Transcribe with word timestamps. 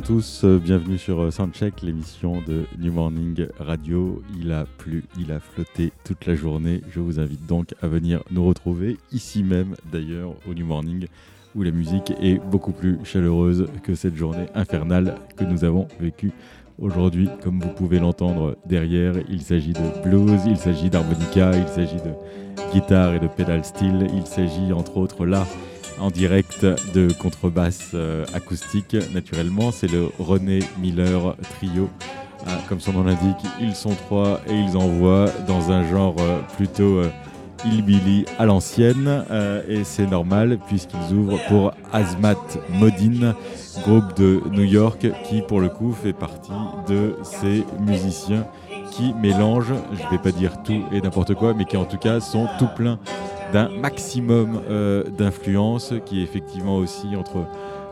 À 0.00 0.02
tous, 0.02 0.44
euh, 0.44 0.58
bienvenue 0.58 0.96
sur 0.96 1.20
euh, 1.20 1.30
Soundcheck, 1.30 1.82
l'émission 1.82 2.40
de 2.48 2.64
New 2.78 2.90
Morning 2.90 3.48
Radio. 3.58 4.22
Il 4.40 4.50
a 4.50 4.64
plu, 4.78 5.04
il 5.18 5.30
a 5.30 5.40
flotté 5.40 5.92
toute 6.04 6.24
la 6.24 6.34
journée. 6.34 6.80
Je 6.90 7.00
vous 7.00 7.20
invite 7.20 7.44
donc 7.44 7.74
à 7.82 7.86
venir 7.86 8.22
nous 8.30 8.46
retrouver 8.46 8.96
ici 9.12 9.42
même 9.42 9.76
d'ailleurs 9.92 10.32
au 10.48 10.54
New 10.54 10.64
Morning 10.64 11.06
où 11.54 11.62
la 11.62 11.70
musique 11.70 12.14
est 12.18 12.38
beaucoup 12.38 12.72
plus 12.72 12.96
chaleureuse 13.04 13.66
que 13.82 13.94
cette 13.94 14.16
journée 14.16 14.46
infernale 14.54 15.16
que 15.36 15.44
nous 15.44 15.64
avons 15.64 15.86
vécue 16.00 16.32
aujourd'hui. 16.78 17.28
Comme 17.42 17.60
vous 17.60 17.68
pouvez 17.68 17.98
l'entendre 17.98 18.56
derrière, 18.64 19.16
il 19.28 19.42
s'agit 19.42 19.74
de 19.74 20.02
blues, 20.02 20.40
il 20.46 20.56
s'agit 20.56 20.88
d'harmonica, 20.88 21.52
il 21.54 21.68
s'agit 21.68 21.96
de 21.96 22.72
guitare 22.72 23.16
et 23.16 23.20
de 23.20 23.28
pedal 23.28 23.66
steel, 23.66 24.06
il 24.14 24.24
s'agit 24.24 24.72
entre 24.72 24.96
autres 24.96 25.26
là 25.26 25.46
en 26.00 26.10
direct 26.10 26.64
de 26.94 27.12
contrebasse 27.12 27.90
euh, 27.94 28.24
acoustique. 28.34 28.96
Naturellement, 29.12 29.70
c'est 29.70 29.90
le 29.90 30.08
René 30.18 30.60
Miller 30.80 31.36
Trio. 31.56 31.88
Ah, 32.46 32.58
comme 32.68 32.80
son 32.80 32.92
nom 32.92 33.04
l'indique, 33.04 33.36
ils 33.60 33.74
sont 33.74 33.94
trois 33.94 34.40
et 34.48 34.54
ils 34.54 34.76
envoient 34.76 35.26
dans 35.46 35.70
un 35.70 35.88
genre 35.88 36.16
euh, 36.20 36.40
plutôt 36.56 36.98
euh, 36.98 37.10
hillbilly 37.64 38.24
à 38.38 38.46
l'ancienne. 38.46 39.24
et 39.68 39.84
c'est 39.84 40.06
normal 40.06 40.58
puisqu'ils 40.66 41.14
ouvrent 41.14 41.38
pour 41.48 41.72
Azmat 41.92 42.58
Modine, 42.70 43.34
groupe 43.82 44.16
de 44.16 44.40
New 44.50 44.64
York 44.64 45.06
qui 45.28 45.42
pour 45.42 45.60
le 45.60 45.68
coup 45.68 45.92
fait 45.92 46.14
partie 46.14 46.50
de 46.88 47.16
ces 47.22 47.62
musiciens 47.78 48.46
qui 48.90 49.12
mélangent, 49.12 49.74
je 49.92 50.02
ne 50.04 50.10
vais 50.10 50.18
pas 50.18 50.32
dire 50.32 50.62
tout 50.62 50.82
et 50.90 51.02
n'importe 51.02 51.34
quoi, 51.34 51.52
mais 51.52 51.66
qui 51.66 51.76
en 51.76 51.84
tout 51.84 51.98
cas 51.98 52.20
sont 52.20 52.48
tout 52.58 52.68
pleins 52.74 52.98
d'un 53.52 53.68
maximum 53.68 54.60
euh, 54.68 55.04
d'influence 55.04 55.94
qui 56.06 56.20
est 56.20 56.22
effectivement 56.22 56.76
aussi 56.76 57.16
entre 57.16 57.46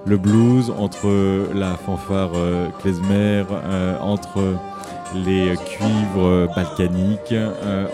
le 0.06 0.16
blues, 0.16 0.72
entre 0.78 1.08
la 1.54 1.74
fanfare 1.74 2.30
euh, 2.34 2.68
klezmer, 2.80 3.44
euh, 3.50 3.98
entre 4.00 4.40
les 5.14 5.54
cuivres 5.64 6.54
balkaniques, 6.54 7.34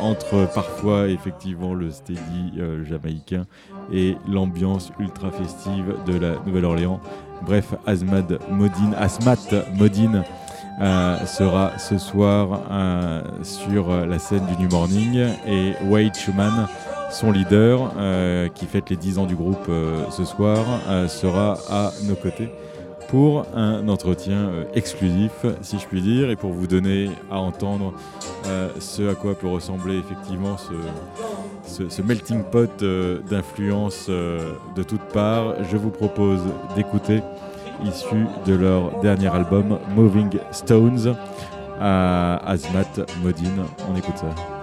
entre 0.01 0.53
parfois 0.53 1.07
effectivement 1.07 1.73
le 1.73 1.92
steady 1.92 2.61
jamaïcain 2.89 3.47
et 3.92 4.17
l'ambiance 4.29 4.91
ultra 4.98 5.30
festive 5.30 5.95
de 6.08 6.19
la 6.19 6.35
Nouvelle-Orléans. 6.45 6.98
Bref, 7.47 7.73
Asmad 7.86 8.41
Modine, 8.51 8.97
Asmat 8.98 9.36
Modine 9.77 10.24
sera 11.24 11.79
ce 11.79 11.98
soir 11.98 12.63
sur 13.45 13.91
la 13.91 14.19
scène 14.19 14.45
du 14.47 14.64
New 14.64 14.70
Morning 14.70 15.29
et 15.47 15.74
Wade 15.89 16.17
Schumann 16.17 16.67
son 17.14 17.30
leader, 17.30 17.92
euh, 17.97 18.48
qui 18.48 18.67
fête 18.67 18.91
les 18.91 18.97
10 18.97 19.19
ans 19.19 19.27
du 19.27 19.36
groupe 19.36 19.67
euh, 19.69 20.05
ce 20.11 20.25
soir, 20.25 20.58
euh, 20.89 21.07
sera 21.07 21.57
à 21.70 21.92
nos 22.05 22.17
côtés 22.17 22.51
pour 23.08 23.47
un 23.55 23.86
entretien 23.89 24.51
exclusif, 24.75 25.47
si 25.61 25.79
je 25.79 25.86
puis 25.86 26.01
dire, 26.01 26.30
et 26.30 26.36
pour 26.36 26.51
vous 26.51 26.67
donner 26.67 27.11
à 27.30 27.39
entendre 27.39 27.92
ce 28.80 29.08
à 29.08 29.14
quoi 29.14 29.35
peut 29.35 29.47
ressembler 29.47 29.98
effectivement 29.98 30.57
ce, 31.67 32.03
melting 32.03 32.42
pot 32.42 32.83
d'influence 33.30 34.08
de 34.08 34.83
toutes 34.83 35.05
parts. 35.13 35.63
Je 35.70 35.77
vous 35.77 35.91
propose 35.91 36.41
d'écouter, 36.74 37.20
issu 37.85 38.27
de 38.47 38.55
leur 38.55 38.98
dernier 39.01 39.33
album 39.33 39.79
Moving 39.95 40.39
Stones, 40.51 41.14
à 41.79 42.36
Azmat 42.51 43.07
Modine. 43.23 43.63
On 43.89 43.97
écoute 43.97 44.17
ça. 44.17 44.54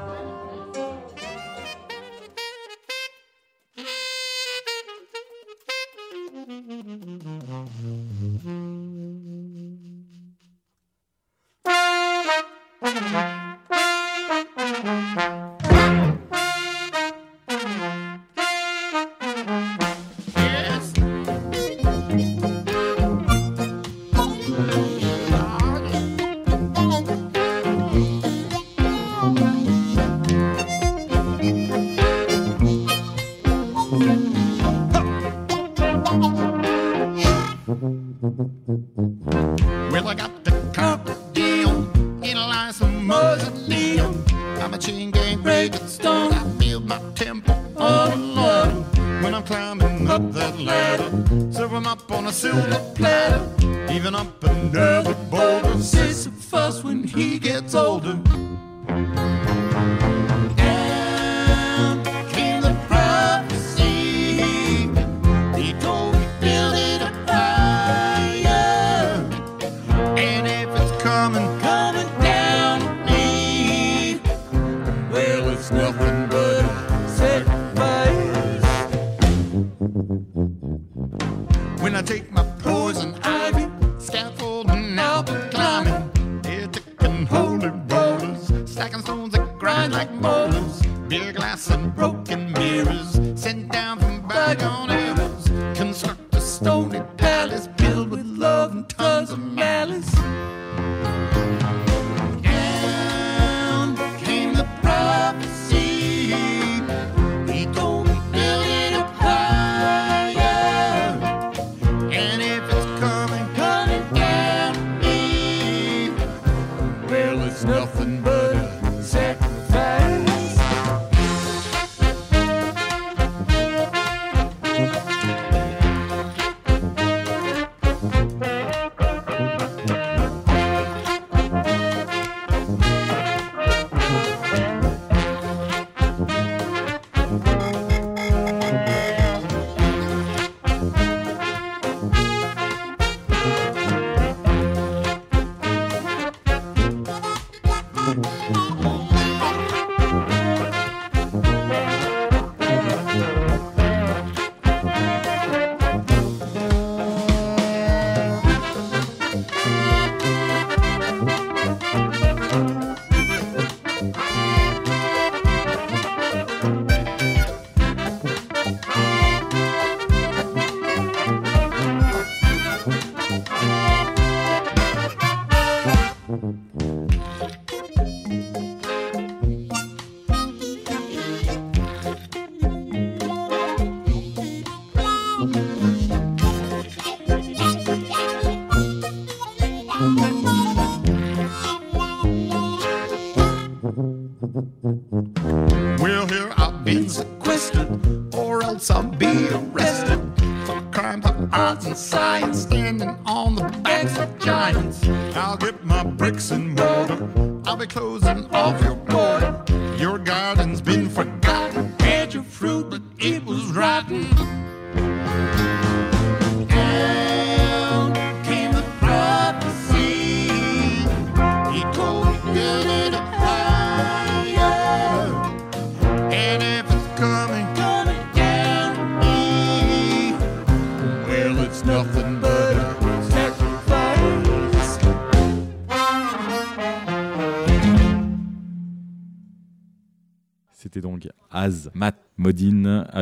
them 51.82 51.92
up 51.92 52.12
on 52.12 52.28
a 52.28 52.32
silver 52.32 52.94
platter, 52.96 53.92
even 53.92 54.14
up 54.14 54.44
a 54.44 54.54
nervy 54.66 55.14
boulder. 55.30 55.80
Sisyphus 55.80 56.84
when 56.84 57.04
he 57.04 57.40
gets 57.40 57.74
older. 57.74 58.20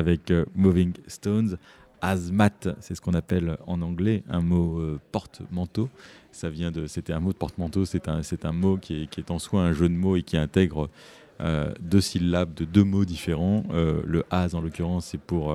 Avec 0.10 0.32
euh, 0.32 0.46
Moving 0.56 0.94
Stones. 1.08 1.58
Azmat, 2.02 2.70
c'est 2.80 2.96
ce 2.96 3.02
qu'on 3.02 3.14
appelle 3.14 3.58
en 3.68 3.82
anglais 3.82 4.24
un 4.30 4.42
mot 4.42 4.80
euh, 4.80 5.00
porte-manteau. 5.12 5.90
Ça 6.32 6.50
vient 6.50 6.72
de, 6.72 6.88
c'était 6.88 7.14
un 7.14 7.20
mot 7.20 7.34
de 7.34 7.38
porte-manteau. 7.38 7.86
C'est 7.86 8.08
un, 8.08 8.52
mot 8.54 8.78
qui 8.78 9.10
est, 9.18 9.32
en 9.32 9.38
soi 9.38 9.64
un 9.64 9.74
jeu 9.74 9.90
de 9.90 9.94
mots 9.94 10.16
et 10.16 10.24
qui 10.24 10.38
intègre 10.38 10.90
euh, 11.42 11.74
deux 11.82 12.02
syllabes 12.02 12.54
de 12.54 12.64
deux 12.64 12.86
mots 12.86 13.06
différents. 13.06 13.64
Le 13.72 14.24
az 14.32 14.56
en 14.56 14.62
l'occurrence, 14.62 15.08
c'est 15.08 15.20
pour 15.20 15.54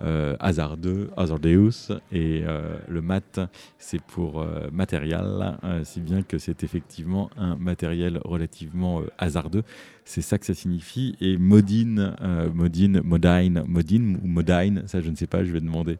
hasardeux, 0.00 1.10
hasardeus, 1.16 1.92
et 2.10 2.42
le 2.88 3.00
mat, 3.00 3.40
c'est 3.78 4.02
pour 4.02 4.44
matériel, 4.72 5.56
si 5.84 6.00
bien 6.00 6.22
que 6.22 6.38
c'est 6.38 6.64
effectivement 6.64 7.30
un 7.36 7.54
matériel 7.54 8.20
relativement 8.24 9.02
hasardeux. 9.16 9.62
C'est 10.08 10.22
ça 10.22 10.38
que 10.38 10.46
ça 10.46 10.54
signifie. 10.54 11.14
Et 11.20 11.36
Modine, 11.36 12.16
euh, 12.22 12.50
Modine, 12.50 13.02
Modine, 13.04 13.62
Modine 13.66 14.18
ou 14.24 14.26
Modine, 14.26 14.84
ça 14.86 15.02
je 15.02 15.10
ne 15.10 15.14
sais 15.14 15.26
pas, 15.26 15.44
je 15.44 15.52
vais 15.52 15.60
demander 15.60 15.98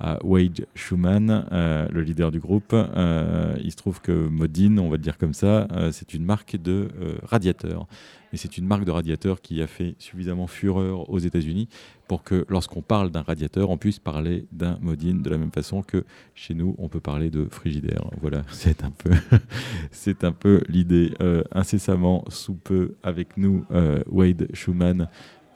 à 0.00 0.18
Wade 0.24 0.66
Schumann, 0.74 1.46
euh, 1.52 1.86
le 1.90 2.00
leader 2.00 2.30
du 2.30 2.40
groupe. 2.40 2.72
Euh, 2.72 3.54
il 3.62 3.70
se 3.70 3.76
trouve 3.76 4.00
que 4.00 4.12
Modine, 4.12 4.80
on 4.80 4.88
va 4.88 4.96
le 4.96 5.02
dire 5.02 5.18
comme 5.18 5.34
ça, 5.34 5.68
c'est 5.92 6.14
une 6.14 6.24
marque 6.24 6.56
de 6.56 6.88
radiateurs. 7.22 7.86
Et 8.32 8.36
c'est 8.36 8.58
une 8.58 8.64
marque 8.64 8.84
de 8.84 8.92
radiateur 8.92 9.40
qui 9.40 9.60
a 9.60 9.66
fait 9.66 9.96
suffisamment 9.98 10.46
fureur 10.46 11.10
aux 11.10 11.18
États-Unis 11.18 11.68
pour 12.06 12.22
que 12.22 12.46
lorsqu'on 12.48 12.80
parle 12.80 13.10
d'un 13.10 13.22
radiateur, 13.22 13.70
on 13.70 13.76
puisse 13.76 13.98
parler 13.98 14.46
d'un 14.52 14.78
Modine 14.80 15.20
de 15.20 15.28
la 15.30 15.36
même 15.36 15.50
façon 15.50 15.82
que 15.82 16.04
chez 16.36 16.54
nous, 16.54 16.76
on 16.78 16.88
peut 16.88 17.00
parler 17.00 17.28
de 17.28 17.48
frigidaire. 17.50 18.04
Voilà, 18.20 18.44
c'est 18.50 18.84
un 18.84 18.92
peu, 18.92 19.10
c'est 19.90 20.22
un 20.24 20.32
peu 20.32 20.62
l'idée. 20.68 21.12
Incessamment 21.52 22.24
sous 22.28 22.54
peu 22.54 22.94
avec 23.02 23.36
nous, 23.36 23.49
euh, 23.70 24.02
Wade 24.10 24.48
Schumann 24.52 25.08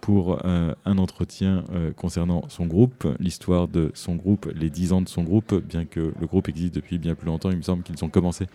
pour 0.04 0.44
euh, 0.44 0.74
un 0.84 0.98
entretien 0.98 1.64
euh, 1.72 1.90
concernant 1.90 2.46
son 2.50 2.66
groupe, 2.66 3.08
l'histoire 3.18 3.68
de 3.68 3.90
son 3.94 4.16
groupe, 4.16 4.52
les 4.54 4.68
10 4.68 4.92
ans 4.92 5.00
de 5.00 5.08
son 5.08 5.22
groupe, 5.22 5.54
bien 5.66 5.86
que 5.86 6.12
le 6.20 6.26
groupe 6.26 6.50
existe 6.50 6.74
depuis 6.74 6.98
bien 6.98 7.14
plus 7.14 7.24
longtemps. 7.24 7.50
Il 7.50 7.56
me 7.56 7.62
semble 7.62 7.82
qu'ils 7.82 8.04
ont 8.04 8.10
commencé 8.10 8.46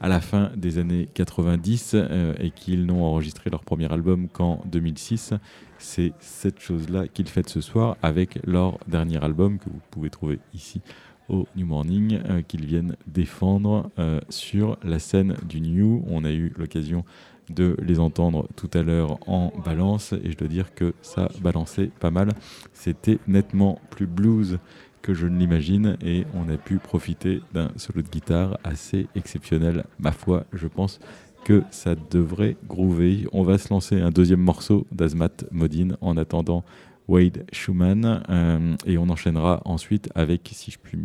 à 0.00 0.08
la 0.08 0.22
fin 0.22 0.50
des 0.56 0.78
années 0.78 1.10
90 1.12 1.90
euh, 1.94 2.32
et 2.38 2.50
qu'ils 2.50 2.86
n'ont 2.86 3.04
enregistré 3.04 3.50
leur 3.50 3.64
premier 3.64 3.92
album 3.92 4.28
qu'en 4.28 4.62
2006. 4.64 5.34
C'est 5.76 6.14
cette 6.20 6.58
chose-là 6.58 7.06
qu'ils 7.06 7.28
fêtent 7.28 7.50
ce 7.50 7.60
soir 7.60 7.98
avec 8.00 8.38
leur 8.46 8.78
dernier 8.88 9.22
album 9.22 9.58
que 9.58 9.68
vous 9.68 9.82
pouvez 9.90 10.08
trouver 10.08 10.38
ici 10.54 10.80
au 11.28 11.46
New 11.54 11.66
Morning, 11.66 12.18
qu'ils 12.48 12.64
viennent 12.64 12.96
défendre 13.06 13.90
sur 14.28 14.78
la 14.82 14.98
scène 14.98 15.36
du 15.46 15.62
New. 15.62 16.02
On 16.06 16.24
a 16.24 16.30
eu 16.30 16.52
l'occasion 16.56 17.04
de 17.50 17.76
les 17.82 18.00
entendre 18.00 18.48
tout 18.56 18.70
à 18.74 18.82
l'heure 18.82 19.18
en 19.28 19.52
balance 19.64 20.12
et 20.12 20.30
je 20.30 20.36
dois 20.36 20.48
dire 20.48 20.74
que 20.74 20.94
ça 21.02 21.28
balançait 21.40 21.90
pas 22.00 22.10
mal. 22.10 22.30
C'était 22.72 23.18
nettement 23.26 23.78
plus 23.90 24.06
blues 24.06 24.58
que 25.02 25.12
je 25.12 25.26
ne 25.26 25.38
l'imagine 25.38 25.98
et 26.02 26.24
on 26.34 26.48
a 26.48 26.56
pu 26.56 26.78
profiter 26.78 27.42
d'un 27.52 27.70
solo 27.76 28.00
de 28.00 28.08
guitare 28.08 28.58
assez 28.64 29.06
exceptionnel. 29.14 29.84
Ma 29.98 30.12
foi, 30.12 30.44
je 30.52 30.66
pense 30.66 30.98
que 31.44 31.62
ça 31.70 31.94
devrait 32.10 32.56
groover. 32.66 33.26
On 33.32 33.42
va 33.42 33.58
se 33.58 33.68
lancer 33.68 34.00
un 34.00 34.10
deuxième 34.10 34.40
morceau 34.40 34.86
d'Azmat 34.90 35.44
Modine 35.52 35.98
en 36.00 36.16
attendant 36.16 36.64
Wade 37.08 37.44
Schumann 37.52 38.22
euh, 38.28 38.76
et 38.86 38.98
on 38.98 39.08
enchaînera 39.08 39.62
ensuite 39.64 40.10
avec, 40.14 40.50
si 40.52 40.70
je 40.70 40.78
puis, 40.78 40.98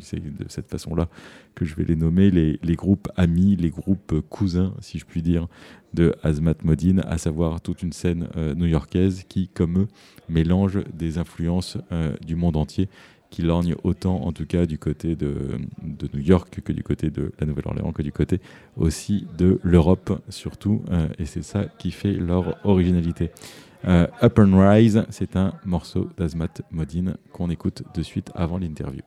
c'est 0.00 0.22
de 0.22 0.44
cette 0.48 0.68
façon-là 0.68 1.08
que 1.54 1.64
je 1.64 1.74
vais 1.74 1.84
les 1.84 1.96
nommer, 1.96 2.30
les, 2.30 2.74
groupes 2.76 3.08
amis, 3.16 3.56
les 3.56 3.70
groupes 3.70 4.20
cousins, 4.28 4.74
si 4.80 4.98
je 4.98 5.06
puis 5.06 5.22
dire, 5.22 5.48
de 5.94 6.14
Azmat 6.22 6.62
Modine, 6.62 7.02
à 7.06 7.18
savoir 7.18 7.60
toute 7.60 7.82
une 7.82 7.92
scène 7.92 8.28
euh, 8.36 8.54
new-yorkaise 8.54 9.24
qui, 9.28 9.48
comme 9.48 9.78
eux, 9.78 9.88
mélange 10.28 10.80
des 10.92 11.18
influences 11.18 11.78
euh, 11.92 12.14
du 12.24 12.36
monde 12.36 12.56
entier 12.56 12.88
qui 13.30 13.42
lorgnent 13.42 13.74
autant, 13.84 14.22
en 14.22 14.32
tout 14.32 14.46
cas, 14.46 14.64
du 14.64 14.78
côté 14.78 15.14
de, 15.14 15.58
New 16.14 16.20
York 16.20 16.60
que 16.64 16.72
du 16.72 16.82
côté 16.82 17.10
de 17.10 17.32
la 17.38 17.46
Nouvelle-Orléans, 17.46 17.92
que 17.92 18.00
du 18.00 18.12
côté 18.12 18.40
aussi 18.76 19.26
de 19.36 19.60
l'Europe, 19.62 20.22
surtout. 20.30 20.80
et 21.18 21.26
c'est 21.26 21.42
ça 21.42 21.66
qui 21.78 21.90
fait 21.90 22.14
leur 22.14 22.56
originalité. 22.66 23.30
Euh, 23.86 24.06
Up 24.22 24.38
and 24.38 24.58
Rise, 24.58 25.04
c'est 25.10 25.36
un 25.36 25.52
morceau 25.64 26.08
d'Azmat 26.16 26.62
Modine 26.70 27.16
qu'on 27.32 27.50
écoute 27.50 27.82
de 27.94 28.02
suite 28.02 28.30
avant 28.34 28.58
l'interview. 28.58 29.02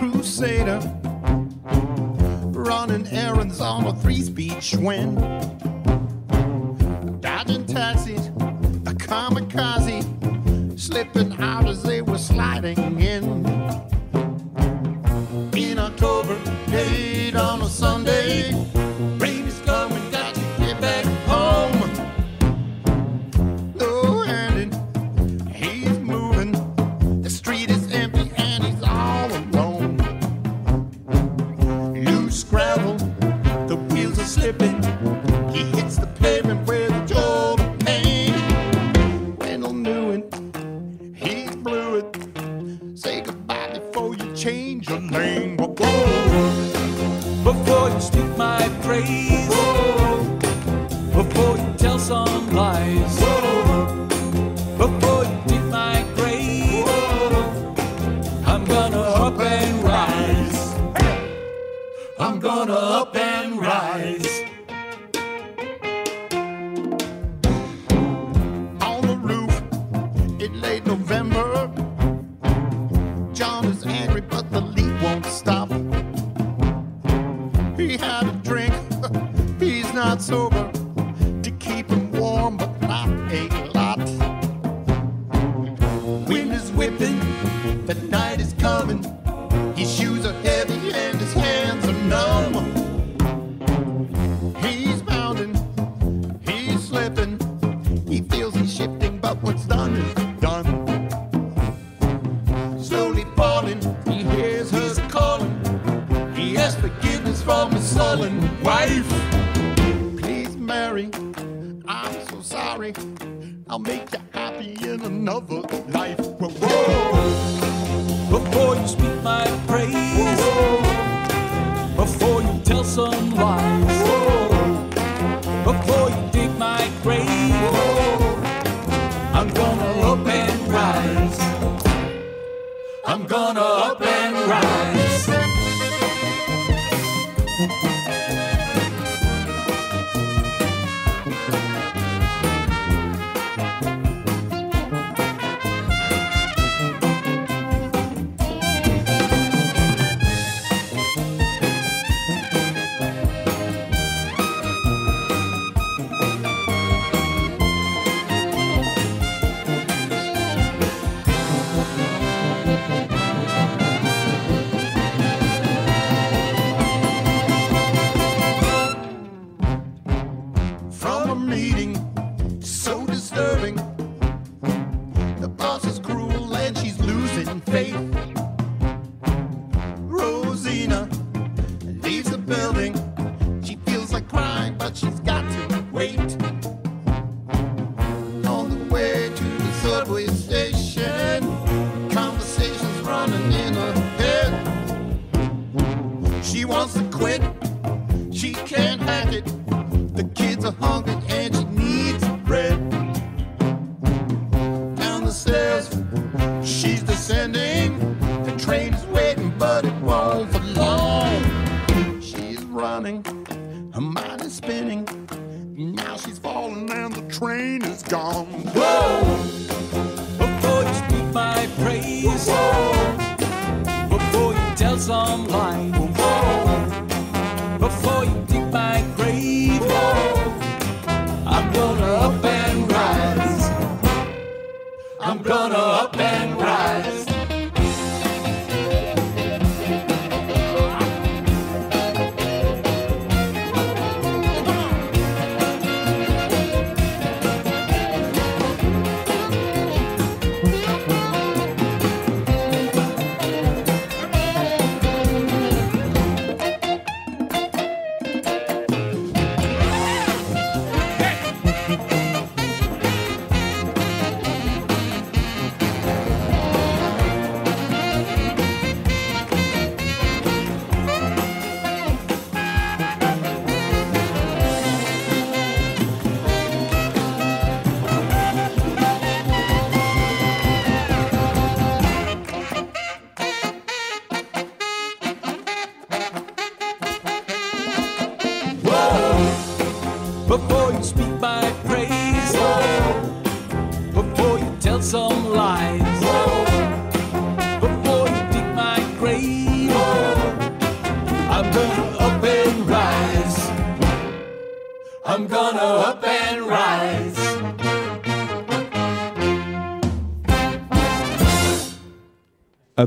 Crusader, 0.00 0.80
running 2.52 3.06
errands 3.08 3.60
on 3.60 3.86
a 3.86 3.92
three-speed 4.00 4.62
Schwinn, 4.62 5.14
dodging 7.20 7.66
taxis, 7.66 8.29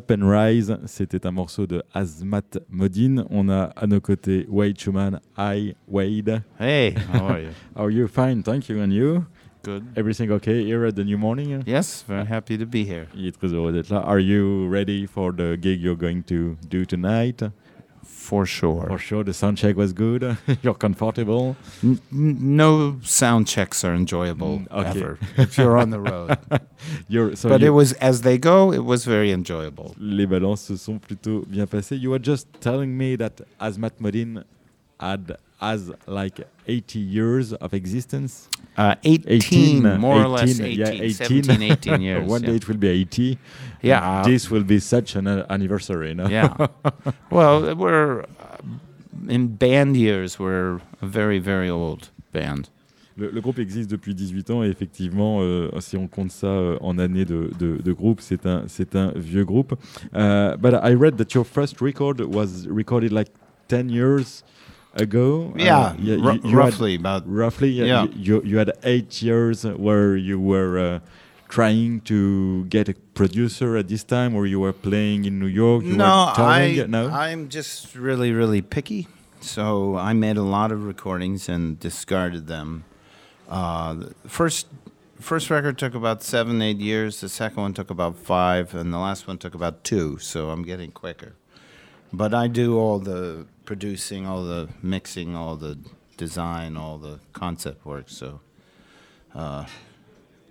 Up 0.04 0.12
and 0.12 0.28
Rise, 0.28 0.78
c'était 0.86 1.26
un 1.26 1.32
morceau 1.32 1.66
de 1.66 1.82
Azmat 1.94 2.60
Modine. 2.70 3.24
On 3.30 3.48
a 3.48 3.72
à 3.78 3.88
nos 3.88 4.02
côtés 4.02 4.46
Wade 4.50 4.78
Schumann. 4.78 5.22
Hi, 5.38 5.76
Wade. 5.88 6.44
Hey, 6.60 6.94
how 7.14 7.28
are 7.28 7.40
you? 7.40 7.50
Are 7.78 7.90
you? 7.90 8.08
Fine? 8.10 8.44
Thank 8.44 8.68
you. 8.68 8.82
And 8.82 8.92
you? 8.92 9.26
Good. 9.64 9.86
Everything 9.96 10.30
okay 10.32 10.66
here 10.66 10.86
at 10.86 10.98
the 10.98 11.06
New 11.06 11.18
Morning? 11.18 11.64
Yes, 11.66 12.04
very 12.06 12.26
happy 12.26 12.58
to 12.58 12.66
be 12.66 12.84
here. 12.84 13.08
Il 13.16 13.28
est 13.28 13.32
très 13.32 13.54
heureux 13.54 13.72
d'être 13.72 13.92
là. 13.92 14.00
Are 14.00 14.20
you 14.20 14.68
ready 14.68 15.06
for 15.06 15.32
the 15.32 15.56
gig 15.56 15.80
you're 15.82 15.96
going 15.96 16.22
to 16.24 16.58
do 16.70 16.84
tonight? 16.84 17.42
For 18.06 18.46
sure. 18.46 18.86
For 18.88 18.98
sure, 18.98 19.24
the 19.24 19.34
sound 19.34 19.58
check 19.58 19.76
was 19.76 19.94
good. 19.94 20.38
you're 20.62 20.74
comfortable. 20.74 21.56
N- 21.84 22.00
no 22.12 23.00
sound 23.04 23.48
checks 23.48 23.84
are 23.84 23.94
enjoyable 23.94 24.60
Mm, 24.60 24.72
okay. 24.72 25.00
ever 25.00 25.18
if 25.38 25.58
you're 25.58 25.78
on 25.78 25.90
the 25.90 26.00
road. 26.00 26.38
You're, 27.08 27.36
so 27.36 27.50
but 27.50 27.64
it 27.64 27.70
was 27.72 27.94
as 27.94 28.22
they 28.22 28.38
go, 28.38 28.72
it 28.74 28.84
was 28.84 29.06
very 29.06 29.32
enjoyable. 29.32 29.96
les 29.98 30.26
balances 30.26 30.68
se 30.68 30.76
sont 30.78 31.00
plutôt 31.00 31.46
bien 31.50 31.66
passées. 31.66 31.98
You 31.98 32.10
were 32.12 32.20
just 32.20 32.48
telling 32.62 32.98
me 32.98 33.16
that 33.18 33.42
Azmat 33.60 34.00
Modine 34.00 34.44
had 35.00 35.38
has 35.64 35.92
like 36.08 36.40
80 36.68 37.00
years 37.00 37.54
of 37.54 37.74
existence. 37.74 38.50
Uh, 38.78 38.96
18, 39.04 39.32
18, 39.32 40.00
more 40.00 40.24
or 40.24 40.28
less 40.28 40.60
18, 40.60 40.66
18, 40.66 40.80
yeah, 40.80 41.04
18. 41.04 41.44
17, 41.44 41.72
18 41.72 42.02
years. 42.02 42.28
One 42.28 42.42
yeah. 42.42 42.50
day 42.50 42.56
it 42.56 42.68
will 42.68 42.78
be 42.78 42.88
80. 42.88 43.38
Yeah. 43.82 44.24
This 44.26 44.50
will 44.50 44.64
be 44.64 44.80
such 44.80 45.16
an 45.16 45.28
uh, 45.28 45.46
anniversary. 45.50 46.14
No? 46.14 46.28
yeah. 46.28 46.68
Well, 47.30 47.76
we're 47.76 48.22
uh, 48.22 48.58
in 49.28 49.56
band 49.56 49.98
years, 49.98 50.40
we're 50.40 50.80
a 51.02 51.06
very, 51.06 51.40
very 51.40 51.70
old 51.70 52.10
band. 52.32 52.70
Le, 53.16 53.30
le 53.30 53.42
groupe 53.42 53.60
existe 53.60 53.92
depuis 53.92 54.16
18 54.16 54.50
ans 54.50 54.64
et 54.64 54.70
effectivement, 54.70 55.42
euh, 55.42 55.70
si 55.80 55.98
on 55.98 56.08
compte 56.08 56.32
ça 56.32 56.48
euh, 56.48 56.78
en 56.82 56.98
années 56.98 57.26
de, 57.26 57.52
de, 57.60 57.78
de 57.78 57.94
groupe, 57.94 58.22
c'est 58.22 58.48
un, 58.48 58.64
c'est 58.68 58.96
un 58.96 59.12
vieux 59.16 59.46
groupe. 59.46 59.74
Uh, 60.16 60.58
but 60.58 60.74
I 60.84 60.96
read 60.96 61.18
that 61.18 61.36
your 61.36 61.46
first 61.46 61.80
record 61.80 62.22
was 62.22 62.68
recorded 62.68 63.12
like 63.12 63.30
10 63.68 63.90
years 63.90 64.44
ago. 64.94 65.54
Uh, 65.56 65.64
Yeah, 65.64 65.96
you- 65.98 66.40
you 66.44 66.56
roughly 66.56 66.96
about. 66.96 67.24
roughly, 67.28 67.70
yeah. 67.70 68.06
You, 68.16 68.42
you 68.44 68.58
had 68.58 68.72
eight 68.84 69.22
years 69.22 69.64
where 69.66 70.16
you 70.16 70.40
were 70.40 70.78
uh, 70.80 71.00
trying 71.50 72.02
to 72.02 72.66
get 72.66 72.90
a 72.90 72.94
producer 73.14 73.78
at 73.78 73.88
this 73.88 74.04
time, 74.04 74.36
or 74.36 74.46
you 74.46 74.60
were 74.60 74.74
playing 74.74 75.26
in 75.26 75.40
New 75.40 75.48
York. 75.48 75.84
You 75.84 75.96
no. 75.96 76.34
I, 76.36 76.86
no. 76.88 77.10
I'm 77.10 77.50
just 77.50 77.96
really, 77.96 78.32
really 78.32 78.62
picky. 78.62 79.08
So 79.42 79.98
I 79.98 80.14
made 80.14 80.38
a 80.38 80.44
lot 80.44 80.72
of 80.72 80.86
recordings 80.86 81.50
and 81.50 81.80
discarded 81.80 82.48
them. 82.48 82.86
Uh, 83.50 84.06
first, 84.26 84.68
first 85.20 85.50
record 85.50 85.78
took 85.78 85.94
about 85.96 86.24
seven, 86.24 86.62
eight 86.62 86.78
years. 86.78 87.20
The 87.20 87.30
second 87.30 87.62
one 87.62 87.74
took 87.74 87.90
about 87.90 88.18
five, 88.18 88.74
and 88.74 88.94
the 88.94 89.00
last 89.00 89.28
one 89.28 89.38
took 89.38 89.54
about 89.54 89.84
two. 89.84 90.18
So 90.20 90.50
I'm 90.50 90.64
getting 90.64 90.92
quicker. 90.92 91.34
But 92.14 92.34
I 92.34 92.48
do 92.48 92.78
all 92.78 93.00
the 93.00 93.46
producing, 93.66 94.26
all 94.26 94.44
the 94.44 94.70
mixing, 94.82 95.36
all 95.36 95.56
the 95.56 95.78
design, 96.18 96.78
all 96.78 96.98
the 96.98 97.20
concept 97.34 97.86
work. 97.86 98.06
So 98.08 98.42
uh, 99.34 99.66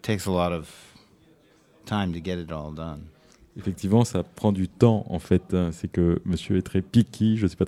takes 0.02 0.26
a 0.26 0.32
lot 0.32 0.52
of 0.52 0.70
time 1.86 2.12
to 2.12 2.20
get 2.20 2.38
it 2.38 2.50
all 2.50 2.72
done. 2.72 3.10
Effectivement, 3.58 4.04
ça 4.04 4.22
prend 4.22 4.50
du 4.50 4.66
temps 4.66 5.04
en 5.10 5.18
fait. 5.18 5.52
hein. 5.52 5.68
C'est 5.72 5.88
que 5.90 6.22
monsieur 6.24 6.56
est 6.56 6.62
très 6.62 6.80
picky. 6.80 7.36
Je 7.36 7.46
sais 7.46 7.56
pas 7.56 7.66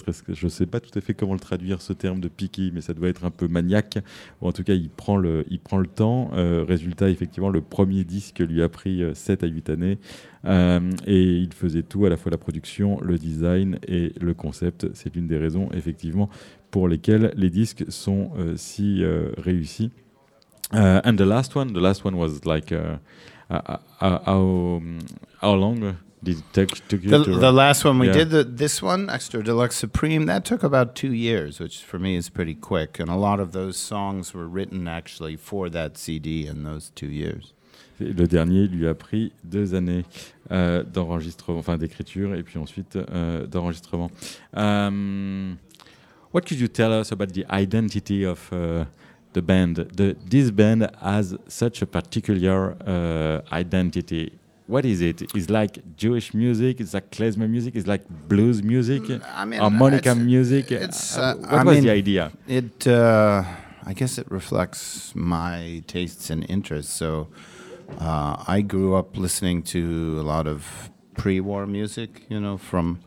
sais 0.49 0.67
pas 0.67 0.81
tout 0.81 0.99
à 0.99 1.03
fait 1.03 1.13
comment 1.13 1.35
le 1.35 1.41
traduire 1.41 1.83
ce 1.83 1.93
terme 1.93 2.21
de 2.21 2.29
picky, 2.29 2.71
mais 2.73 2.81
ça 2.81 2.95
doit 2.95 3.09
être 3.09 3.27
un 3.27 3.31
peu 3.31 3.49
maniaque. 3.49 3.99
En 4.41 4.53
tout 4.53 4.65
cas, 4.65 4.73
il 4.73 4.89
prend 4.89 5.19
le, 5.19 5.45
il 5.51 5.61
prend 5.61 5.77
le 5.77 5.87
temps. 5.87 6.31
Euh, 6.33 6.65
résultat, 6.67 7.11
effectivement, 7.11 7.51
le 7.51 7.61
premier 7.61 8.05
disque 8.05 8.39
lui 8.39 8.63
a 8.63 8.71
pris 8.71 9.03
euh, 9.03 9.13
7 9.13 9.45
à 9.45 9.47
8 9.47 9.69
années. 9.69 9.99
Euh, 10.47 10.81
et 11.07 11.23
il 11.23 11.53
faisait 11.53 11.83
tout, 11.83 12.07
à 12.07 12.09
la 12.09 12.17
fois 12.17 12.31
la 12.31 12.39
production, 12.39 12.99
le 13.03 13.19
design 13.19 13.79
et 13.87 14.15
le 14.19 14.33
concept. 14.33 14.87
C'est 14.95 15.15
l'une 15.15 15.27
des 15.27 15.37
raisons, 15.39 15.69
effectivement, 15.75 16.31
pour 16.71 16.89
lesquelles 16.89 17.35
les 17.37 17.51
disques 17.51 17.85
sont 17.91 18.31
euh, 18.39 18.55
si 18.57 19.03
euh, 19.03 19.33
réussis. 19.37 19.91
Uh, 20.73 21.01
and 21.05 21.17
the 21.17 21.21
last 21.21 21.55
one, 21.55 21.73
the 21.75 21.79
last 21.81 22.05
one 22.07 22.15
was 22.15 22.41
like, 22.47 22.73
uh, 23.51 23.55
uh, 23.67 23.77
uh, 24.01 24.19
how, 24.25 24.83
how 25.41 25.53
long 25.55 25.97
did 26.23 26.39
it 26.39 26.45
take, 26.53 26.89
took 26.89 27.03
you 27.03 27.11
The, 27.11 27.25
to 27.25 27.39
the 27.39 27.53
last 27.53 27.85
one 27.85 27.99
we 27.99 28.07
Yeah. 28.07 28.15
did, 28.15 28.31
the, 28.31 28.45
this 28.45 28.83
one, 28.83 29.11
Extra 29.11 29.43
Deluxe 29.43 29.77
Supreme, 29.77 30.27
that 30.27 30.45
took 30.45 30.63
about 30.63 30.95
two 30.95 31.13
years, 31.13 31.61
which 31.61 31.83
for 31.85 31.99
me 31.99 32.17
is 32.17 32.31
pretty 32.31 32.55
quick. 32.55 32.99
And 32.99 33.11
a 33.11 33.17
lot 33.17 33.41
of 33.41 33.53
those 33.53 33.77
songs 33.77 34.33
were 34.33 34.49
written 34.49 34.89
actually 34.89 35.37
for 35.37 35.69
that 35.71 35.99
CD 35.99 36.47
in 36.47 36.65
those 36.65 36.91
two 36.95 37.09
years. 37.09 37.53
Le 38.01 38.27
dernier 38.27 38.67
lui 38.67 38.89
a 38.89 38.95
pris 38.95 39.31
deux 39.45 39.73
années 39.73 40.05
euh, 40.51 40.83
d'enregistrement, 40.83 41.59
enfin 41.59 41.77
d'écriture 41.79 42.35
et 42.35 42.43
puis 42.43 42.59
ensuite 42.59 42.97
euh, 42.97 43.47
d'enregistrement. 43.47 44.11
Um, 44.53 45.59
what 46.33 46.41
could 46.45 46.59
you 46.59 46.67
tell 46.67 46.93
us 46.93 47.13
about 47.13 47.33
the 47.35 47.45
identity 47.53 48.25
of 48.27 48.41
uh, 48.53 48.85
the 49.35 49.43
band? 49.43 49.77
The, 49.77 50.17
this 50.35 50.51
band 50.51 50.81
has 51.03 51.37
such 51.49 51.83
a 51.83 51.87
particular 51.87 52.59
uh, 52.87 53.55
identity. 53.55 54.39
What 54.67 54.85
is 54.87 55.03
it? 55.03 55.21
It's 55.35 55.51
like 55.51 55.75
Jewish 55.97 56.33
music. 56.33 56.81
It's 56.81 56.95
like 56.95 57.11
klezmer 57.11 57.49
music. 57.51 57.77
It's 57.77 57.87
like 57.87 58.03
blues 58.29 58.63
music, 58.63 59.03
I 59.43 59.45
mean, 59.45 59.61
harmonica 59.61 60.11
it's- 60.13 60.25
music. 60.33 60.73
it's, 60.73 61.19
Uh, 61.19 61.21
uh, 61.23 61.35
what 61.37 61.53
I 61.53 61.63
was 61.65 61.75
mean- 61.75 61.85
the 61.85 61.91
idea? 61.91 62.33
It, 62.49 62.87
uh, 62.87 63.45
I 63.85 63.93
guess 63.93 64.17
it 64.17 64.27
reflects 64.31 65.13
my 65.15 65.83
tastes 65.87 66.31
and 66.31 66.47
interests. 66.49 66.93
So 66.95 67.29
uh, 68.01 68.43
I 68.57 68.63
grew 68.63 68.95
up 68.97 69.19
listening 69.19 69.63
to 69.75 70.17
a 70.23 70.25
lot 70.35 70.47
of 70.47 70.91
pre-war 71.19 71.67
music, 71.67 72.11
you 72.31 72.41
know, 72.41 72.57
from 72.57 73.01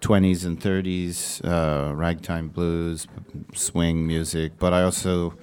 20s 0.00 0.44
and 0.46 0.60
30s, 0.60 1.40
uh, 1.44 1.92
ragtime 1.94 2.46
blues, 2.48 3.08
swing 3.54 4.06
music. 4.06 4.52
But 4.60 4.72
I 4.72 4.82
also 4.84 5.34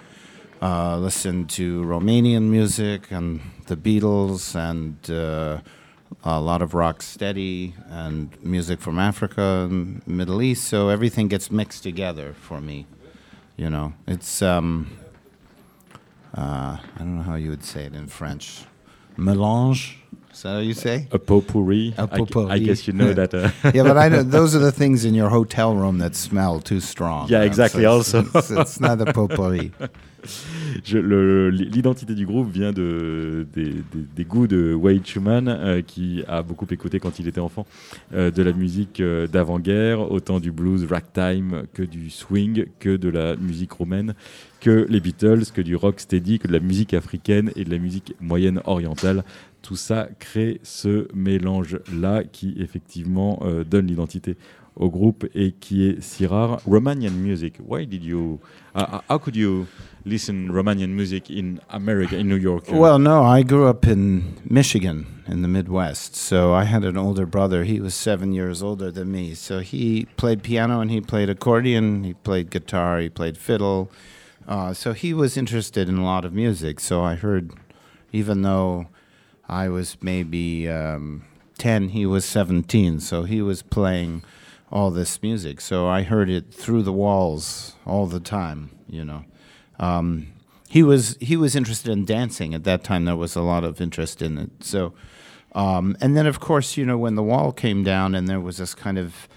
uh, 0.62 0.98
listened 0.98 1.50
to 1.52 1.84
Romanian 1.84 2.44
music 2.50 3.12
and 3.12 3.42
the 3.68 3.78
Beatles 3.78 4.56
and 4.56 4.98
uh, 5.10 5.62
a 6.24 6.40
lot 6.40 6.62
of 6.62 6.74
rock 6.74 7.02
steady 7.02 7.74
and 7.90 8.30
music 8.44 8.82
from 8.82 9.00
Africa 9.00 9.68
and 9.70 10.06
Middle 10.08 10.42
East. 10.42 10.66
So 10.66 10.90
everything 10.90 11.28
gets 11.28 11.50
mixed 11.52 11.84
together 11.84 12.34
for 12.34 12.60
me. 12.60 12.86
You 13.58 13.70
know, 13.70 13.94
it's 14.08 14.42
um, 14.42 14.90
uh, 16.38 16.78
I 16.96 16.98
don't 16.98 17.18
know 17.18 17.24
how 17.24 17.36
you 17.36 17.50
would 17.50 17.64
say 17.64 17.84
it 17.86 17.94
in 17.94 18.08
French. 18.08 18.64
Mélange. 19.18 19.96
Is 20.32 20.44
that 20.44 20.50
how 20.50 20.60
you 20.60 20.74
say? 20.74 21.08
A 21.12 21.20
potpourri. 21.20 21.94
A 21.98 22.08
gu- 22.08 22.14
I, 22.14 22.18
potpourri. 22.20 22.60
guess 22.62 22.88
you 22.88 22.94
know 22.94 23.14
that. 23.14 23.34
Uh, 23.34 23.50
yeah, 23.74 23.84
but 23.84 23.98
I 23.98 24.08
know 24.10 24.24
those 24.38 24.56
are 24.56 24.60
the 24.60 24.72
things 24.72 25.04
in 25.04 25.14
your 25.14 25.30
hotel 25.30 25.76
room 25.76 25.98
that 25.98 26.16
smell 26.16 26.60
too 26.62 26.80
strong. 26.80 27.28
Yeah, 27.30 27.42
exactly, 27.44 27.84
so 27.84 28.00
it's- 28.00 28.14
also. 28.14 28.40
it's, 28.40 28.52
it's 28.52 28.80
not 28.80 29.02
a 29.02 29.12
potpourri. 29.12 29.72
L'identité 30.92 32.16
du 32.16 32.26
groupe 32.26 32.50
vient 32.52 32.72
de, 32.72 33.48
des, 33.54 34.26
goûts 34.26 34.48
de 34.48 34.74
Wade 34.74 35.06
Schumann, 35.06 35.48
euh, 35.48 35.82
qui 35.82 36.24
a 36.28 36.42
beaucoup 36.44 36.68
écouté 36.70 37.00
quand 37.00 37.20
il 37.20 37.28
était 37.28 37.40
enfant 37.40 37.66
euh, 38.14 38.32
de 38.32 38.44
la 38.44 38.54
musique 38.54 39.00
euh, 39.00 39.28
d'avant-guerre, 39.28 40.12
autant 40.12 40.40
du 40.40 40.52
blues 40.52 40.86
ragtime 40.86 41.64
que 41.74 41.84
du 41.84 42.10
swing, 42.10 42.66
que 42.80 42.96
de 42.96 43.10
la 43.10 43.36
musique 43.36 43.72
roumaine, 43.72 44.14
que 44.60 44.86
les 44.90 45.00
Beatles, 45.00 45.46
que 45.54 45.62
du 45.62 45.76
rock 45.76 46.00
steady, 46.00 46.40
que 46.40 46.48
de 46.48 46.54
la 46.54 46.60
musique 46.60 46.94
africaine 46.94 47.52
et 47.56 47.64
de 47.64 47.70
la 47.70 47.78
musique 47.78 48.16
moyenne 48.20 48.62
orientale. 48.66 49.24
Tout 49.62 49.76
ça 49.76 50.08
crée 50.20 50.62
ce 50.64 51.08
mélange-là 51.14 52.24
qui 52.24 52.56
effectivement 52.60 53.44
donne 53.70 53.88
l'identité 53.88 54.38
au 54.80 54.90
groupe 54.90 55.26
et 55.36 55.52
qui 55.60 55.88
est 55.88 56.02
si 56.02 56.26
rare. 56.26 56.60
Romanian 56.66 57.12
music, 57.12 57.56
why 57.60 57.86
did 57.86 58.04
you, 58.04 58.40
uh, 58.74 58.80
uh, 58.80 59.02
how 59.10 59.18
could 59.18 59.36
you 59.36 59.68
listen 60.06 60.50
Romanian 60.50 60.96
music 60.96 61.30
in 61.30 61.60
America, 61.70 62.16
in 62.18 62.28
New 62.30 62.38
York? 62.38 62.64
Well, 62.72 62.98
no, 62.98 63.24
I 63.24 63.44
grew 63.44 63.68
up 63.68 63.86
in 63.86 64.38
Michigan 64.50 65.06
in 65.28 65.42
the 65.42 65.50
Midwest. 65.50 66.16
So 66.16 66.54
I 66.54 66.64
had 66.64 66.86
an 66.86 66.98
older 66.98 67.26
brother. 67.26 67.66
He 67.66 67.82
was 67.82 67.94
seven 67.94 68.32
years 68.32 68.64
older 68.64 68.90
than 68.90 69.12
me. 69.12 69.36
So 69.36 69.60
he 69.60 70.08
played 70.16 70.44
piano 70.44 70.80
and 70.80 70.90
he 70.90 71.02
played 71.02 71.30
accordion. 71.30 72.06
He 72.06 72.14
played 72.14 72.50
guitar. 72.50 73.00
He 73.00 73.10
played 73.10 73.38
fiddle. 73.38 73.92
Uh, 74.48 74.74
so 74.74 74.94
he 74.94 75.14
was 75.14 75.38
interested 75.38 75.90
in 75.90 75.98
a 75.98 76.06
lot 76.06 76.24
of 76.26 76.34
music. 76.34 76.80
So 76.80 77.04
I 77.04 77.16
heard, 77.16 77.52
even 78.14 78.42
though 78.42 78.88
I 79.48 79.68
was 79.68 79.98
maybe 80.02 80.70
um, 80.70 81.26
10, 81.58 81.90
he 81.90 82.06
was 82.06 82.24
17. 82.24 83.02
So 83.02 83.24
he 83.24 83.42
was 83.42 83.62
playing 83.62 84.24
all 84.72 84.92
this 84.92 85.22
music. 85.22 85.62
So 85.62 85.88
I 85.88 86.04
heard 86.04 86.30
it 86.30 86.54
through 86.54 86.84
the 86.84 86.94
walls 86.94 87.76
all 87.86 88.06
the 88.06 88.20
time, 88.20 88.72
you 88.88 89.04
know. 89.04 89.26
Um, 89.80 90.34
he 90.68 90.84
was 90.84 91.18
he 91.20 91.36
was 91.36 91.56
interested 91.56 91.92
in 91.92 92.06
dancing 92.06 92.54
at 92.54 92.64
that 92.64 92.84
time. 92.84 93.06
There 93.06 93.16
was 93.16 93.36
a 93.36 93.42
lot 93.42 93.64
of 93.64 93.82
interest 93.82 94.22
in 94.22 94.38
it. 94.38 94.52
So, 94.62 94.94
um, 95.56 95.98
and 96.00 96.16
then 96.16 96.28
of 96.28 96.40
course, 96.40 96.78
you 96.78 96.86
know, 96.86 96.98
when 96.98 97.16
the 97.16 97.24
wall 97.24 97.52
came 97.52 97.84
down 97.84 98.14
and 98.14 98.28
there 98.28 98.40
was 98.40 98.58
this 98.58 98.76
kind 98.76 99.00
of 99.00 99.28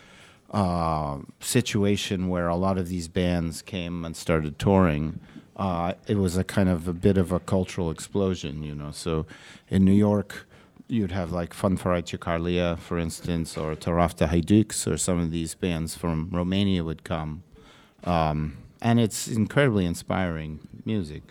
uh, 0.50 1.18
situation 1.40 2.28
where 2.28 2.48
a 2.48 2.56
lot 2.56 2.76
of 2.76 2.88
these 2.88 3.08
bands 3.08 3.62
came 3.62 4.04
and 4.04 4.14
started 4.14 4.58
touring, 4.58 5.20
uh, 5.56 5.94
it 6.06 6.18
was 6.18 6.36
a 6.36 6.44
kind 6.44 6.68
of 6.68 6.86
a 6.86 6.92
bit 6.92 7.16
of 7.16 7.32
a 7.32 7.40
cultural 7.40 7.90
explosion, 7.90 8.62
you 8.62 8.74
know. 8.74 8.90
So, 8.90 9.24
in 9.70 9.86
New 9.86 9.92
York, 9.92 10.46
you'd 10.88 11.12
have 11.12 11.32
like 11.32 11.54
Fanfaraice 11.54 12.18
Carlia, 12.18 12.78
for 12.78 12.98
instance, 12.98 13.56
or 13.56 13.74
Tarafta 13.74 14.28
Haiduks, 14.28 14.86
or 14.90 14.96
some 14.96 15.18
of 15.18 15.30
these 15.30 15.54
bands 15.54 15.96
from 15.96 16.28
Romania 16.32 16.84
would 16.84 17.04
come. 17.04 17.42
Um, 18.04 18.58
and 18.80 18.98
it's 18.98 19.28
incredibly 19.28 19.86
inspiring 19.86 20.60
music. 20.84 21.22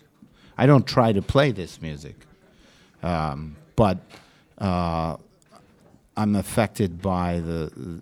I 0.57 0.65
don't 0.65 0.87
try 0.87 1.11
to 1.11 1.21
play 1.21 1.51
this 1.51 1.81
music, 1.81 2.15
um, 3.03 3.55
but 3.75 3.97
uh, 4.57 5.17
I'm 6.15 6.35
affected 6.35 7.01
by 7.01 7.39
the 7.39 8.01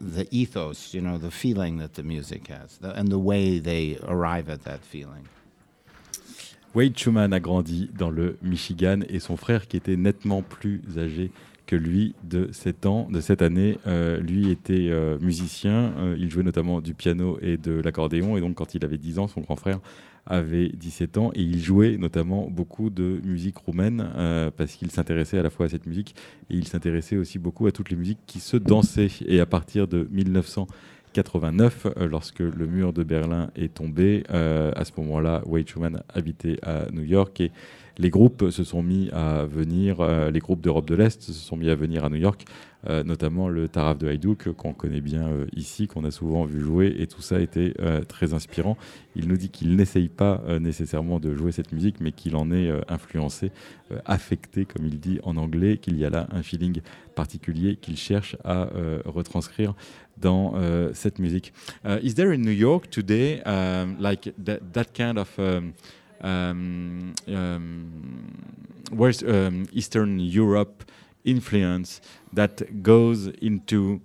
the 0.00 0.26
ethos, 0.30 0.94
you 0.94 1.00
know, 1.00 1.16
the 1.16 1.30
feeling 1.30 1.78
that 1.78 1.94
the 1.94 2.02
music 2.02 2.48
has, 2.48 2.78
the, 2.78 2.92
and 2.94 3.08
the 3.08 3.18
way 3.18 3.60
they 3.60 3.98
arrive 4.02 4.48
at 4.48 4.64
that 4.64 4.80
feeling. 4.80 5.28
Wade 6.76 6.98
Schumann 6.98 7.32
a 7.32 7.40
grandi 7.40 7.88
dans 7.98 8.10
le 8.10 8.36
Michigan 8.42 9.00
et 9.08 9.18
son 9.18 9.38
frère, 9.38 9.66
qui 9.66 9.78
était 9.78 9.96
nettement 9.96 10.42
plus 10.42 10.82
âgé 10.98 11.30
que 11.66 11.74
lui 11.74 12.14
de 12.22 12.50
7 12.52 12.84
ans, 12.84 13.08
de 13.10 13.22
cette 13.22 13.40
année, 13.40 13.78
euh, 13.86 14.20
lui 14.20 14.50
était 14.50 14.90
euh, 14.90 15.18
musicien. 15.18 15.94
Euh, 15.96 16.16
il 16.18 16.30
jouait 16.30 16.42
notamment 16.42 16.82
du 16.82 16.92
piano 16.92 17.38
et 17.40 17.56
de 17.56 17.80
l'accordéon. 17.80 18.36
Et 18.36 18.42
donc, 18.42 18.56
quand 18.56 18.74
il 18.74 18.84
avait 18.84 18.98
10 18.98 19.18
ans, 19.20 19.26
son 19.26 19.40
grand 19.40 19.56
frère 19.56 19.80
avait 20.26 20.68
17 20.68 21.16
ans 21.16 21.30
et 21.34 21.40
il 21.40 21.58
jouait 21.60 21.96
notamment 21.96 22.46
beaucoup 22.50 22.90
de 22.90 23.22
musique 23.24 23.56
roumaine 23.56 24.04
parce 24.56 24.72
qu'il 24.74 24.90
s'intéressait 24.90 25.38
à 25.38 25.42
la 25.44 25.50
fois 25.50 25.66
à 25.66 25.68
cette 25.68 25.86
musique 25.86 26.16
et 26.50 26.56
il 26.56 26.66
s'intéressait 26.66 27.16
aussi 27.16 27.38
beaucoup 27.38 27.68
à 27.68 27.72
toutes 27.72 27.90
les 27.90 27.96
musiques 27.96 28.18
qui 28.26 28.40
se 28.40 28.56
dansaient. 28.56 29.08
Et 29.26 29.38
à 29.38 29.46
partir 29.46 29.86
de 29.86 30.08
1900 30.10 30.66
89, 31.16 31.86
euh, 31.86 32.08
lorsque 32.08 32.40
le 32.40 32.66
mur 32.66 32.92
de 32.92 33.02
Berlin 33.02 33.50
est 33.56 33.72
tombé. 33.72 34.22
Euh, 34.30 34.70
à 34.76 34.84
ce 34.84 34.92
moment-là, 34.98 35.40
Wade 35.46 35.66
Schumann 35.66 36.02
habitait 36.12 36.58
à 36.62 36.90
New 36.92 37.04
York 37.04 37.40
et 37.40 37.52
les 37.96 38.10
groupes 38.10 38.50
se 38.50 38.64
sont 38.64 38.82
mis 38.82 39.08
à 39.12 39.46
venir, 39.46 40.00
euh, 40.00 40.30
les 40.30 40.40
groupes 40.40 40.60
d'Europe 40.60 40.86
de 40.86 40.94
l'Est 40.94 41.22
se 41.22 41.32
sont 41.32 41.56
mis 41.56 41.70
à 41.70 41.74
venir 41.74 42.04
à 42.04 42.10
New 42.10 42.16
York, 42.16 42.44
notamment 43.04 43.48
le 43.48 43.66
Taraf 43.66 43.98
de 43.98 44.06
Haïdouk, 44.06 44.52
qu'on 44.52 44.72
connaît 44.72 45.00
bien 45.00 45.28
ici, 45.56 45.88
qu'on 45.88 46.04
a 46.04 46.12
souvent 46.12 46.44
vu 46.44 46.60
jouer, 46.60 46.94
et 47.00 47.08
tout 47.08 47.20
ça 47.20 47.34
a 47.34 47.40
été 47.40 47.74
très 48.06 48.32
inspirant. 48.32 48.76
Il 49.16 49.26
nous 49.26 49.36
dit 49.36 49.48
qu'il 49.48 49.74
n'essaye 49.74 50.08
pas 50.08 50.40
nécessairement 50.60 51.18
de 51.18 51.34
jouer 51.34 51.50
cette 51.50 51.72
musique, 51.72 51.96
mais 51.98 52.12
qu'il 52.12 52.36
en 52.36 52.52
est 52.52 52.70
influencé, 52.86 53.50
affecté, 54.04 54.66
comme 54.66 54.86
il 54.86 55.00
dit 55.00 55.18
en 55.24 55.36
anglais, 55.36 55.78
qu'il 55.78 55.98
y 55.98 56.04
a 56.04 56.10
là 56.10 56.28
un 56.30 56.44
feeling 56.44 56.80
particulier 57.16 57.74
qu'il 57.74 57.96
cherche 57.96 58.36
à 58.44 58.68
retranscrire. 59.04 59.74
Dans 60.16 60.54
euh, 60.54 60.90
cette 60.94 61.18
musique. 61.18 61.52
Uh, 61.84 61.98
is 62.02 62.14
there 62.14 62.32
in 62.32 62.42
New 62.42 62.50
York 62.50 62.90
today, 62.90 63.42
um, 63.42 63.96
like 64.00 64.32
that, 64.38 64.72
that 64.72 64.94
kind 64.94 65.18
of 65.18 65.28
um, 65.38 65.74
um, 66.22 67.14
um, 67.28 68.32
West, 68.92 69.22
um, 69.24 69.66
Eastern 69.72 70.18
Europe 70.18 70.84
influence 71.24 72.00
that 72.32 72.82
goes 72.82 73.26
into 73.42 74.00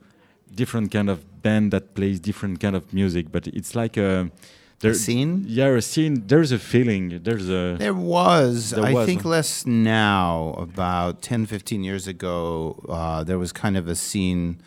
different 0.54 0.92
kind 0.92 1.10
of 1.10 1.20
band 1.42 1.72
that 1.72 1.94
plays 1.96 2.20
different 2.20 2.60
kind 2.60 2.76
of 2.76 2.94
music, 2.94 3.32
but 3.32 3.48
it's 3.48 3.74
like 3.76 3.98
a, 3.98 4.30
There- 4.80 4.94
scene? 4.94 5.46
Yeah, 5.48 5.68
a 5.78 5.82
scene. 5.82 6.24
There's 6.26 6.52
a 6.52 6.58
feeling. 6.58 7.22
There's 7.24 7.50
a. 7.50 7.78
There 7.78 7.94
was. 7.94 8.72
There 8.72 8.84
I 8.84 8.94
was, 8.94 9.06
think 9.06 9.24
less 9.24 9.66
now. 9.66 10.56
About 10.58 11.22
10, 11.22 11.46
15 11.46 11.84
years 11.84 12.08
ago, 12.08 12.84
uh, 12.90 13.24
there 13.24 13.38
was 13.38 13.52
kind 13.52 13.78
of 13.78 13.88
a 13.88 13.96
scene. 13.96 14.60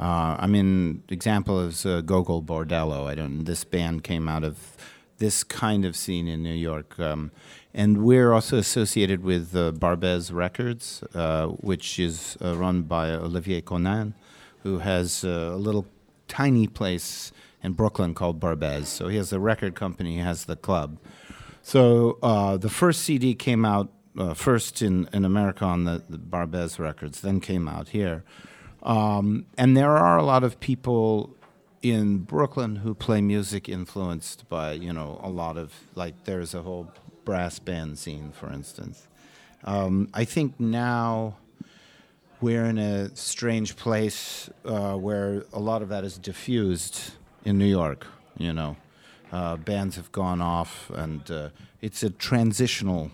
Uh, 0.00 0.34
I 0.38 0.46
mean, 0.46 1.02
example 1.10 1.60
is 1.60 1.84
uh, 1.84 2.00
Gogol 2.00 2.42
Bordello. 2.42 3.06
I 3.06 3.14
don't. 3.14 3.44
This 3.44 3.64
band 3.64 4.02
came 4.02 4.30
out 4.30 4.44
of 4.44 4.76
this 5.18 5.44
kind 5.44 5.84
of 5.84 5.94
scene 5.94 6.26
in 6.26 6.42
New 6.42 6.54
York, 6.54 6.98
um, 6.98 7.30
and 7.74 8.02
we're 8.02 8.32
also 8.32 8.56
associated 8.56 9.22
with 9.22 9.54
uh, 9.54 9.72
Barbez 9.72 10.32
Records, 10.32 11.04
uh, 11.14 11.48
which 11.48 11.98
is 11.98 12.38
uh, 12.42 12.56
run 12.56 12.82
by 12.82 13.10
Olivier 13.10 13.60
Conan, 13.60 14.14
who 14.62 14.78
has 14.78 15.22
uh, 15.22 15.50
a 15.52 15.56
little 15.56 15.86
tiny 16.28 16.66
place 16.66 17.30
in 17.62 17.72
Brooklyn 17.74 18.14
called 18.14 18.40
Barbez. 18.40 18.86
So 18.86 19.08
he 19.08 19.18
has 19.18 19.34
a 19.34 19.38
record 19.38 19.74
company, 19.74 20.14
he 20.14 20.20
has 20.20 20.46
the 20.46 20.56
club. 20.56 20.98
So 21.62 22.18
uh, 22.22 22.56
the 22.56 22.70
first 22.70 23.02
CD 23.02 23.34
came 23.34 23.66
out 23.66 23.92
uh, 24.18 24.32
first 24.32 24.80
in, 24.80 25.08
in 25.12 25.26
America 25.26 25.66
on 25.66 25.84
the, 25.84 26.02
the 26.08 26.18
Barbez 26.18 26.78
Records, 26.78 27.20
then 27.20 27.40
came 27.40 27.68
out 27.68 27.90
here. 27.90 28.24
Um, 28.82 29.46
and 29.58 29.76
there 29.76 29.96
are 29.96 30.16
a 30.18 30.22
lot 30.22 30.44
of 30.44 30.58
people 30.60 31.36
in 31.82 32.18
Brooklyn 32.18 32.76
who 32.76 32.94
play 32.94 33.20
music 33.20 33.68
influenced 33.68 34.48
by, 34.48 34.72
you 34.72 34.92
know, 34.92 35.20
a 35.22 35.28
lot 35.28 35.56
of, 35.56 35.72
like, 35.94 36.24
there's 36.24 36.54
a 36.54 36.62
whole 36.62 36.92
brass 37.24 37.58
band 37.58 37.98
scene, 37.98 38.32
for 38.32 38.52
instance. 38.52 39.06
Um, 39.64 40.08
I 40.14 40.24
think 40.24 40.58
now 40.58 41.36
we're 42.40 42.64
in 42.64 42.78
a 42.78 43.14
strange 43.14 43.76
place 43.76 44.48
uh, 44.64 44.94
where 44.94 45.44
a 45.52 45.60
lot 45.60 45.82
of 45.82 45.88
that 45.90 46.04
is 46.04 46.16
diffused 46.16 47.12
in 47.44 47.58
New 47.58 47.66
York. 47.66 48.06
You 48.38 48.52
know, 48.54 48.76
uh, 49.32 49.56
bands 49.56 49.96
have 49.96 50.10
gone 50.12 50.40
off, 50.40 50.90
and 50.94 51.30
uh, 51.30 51.48
it's 51.82 52.02
a 52.02 52.10
transitional 52.10 53.10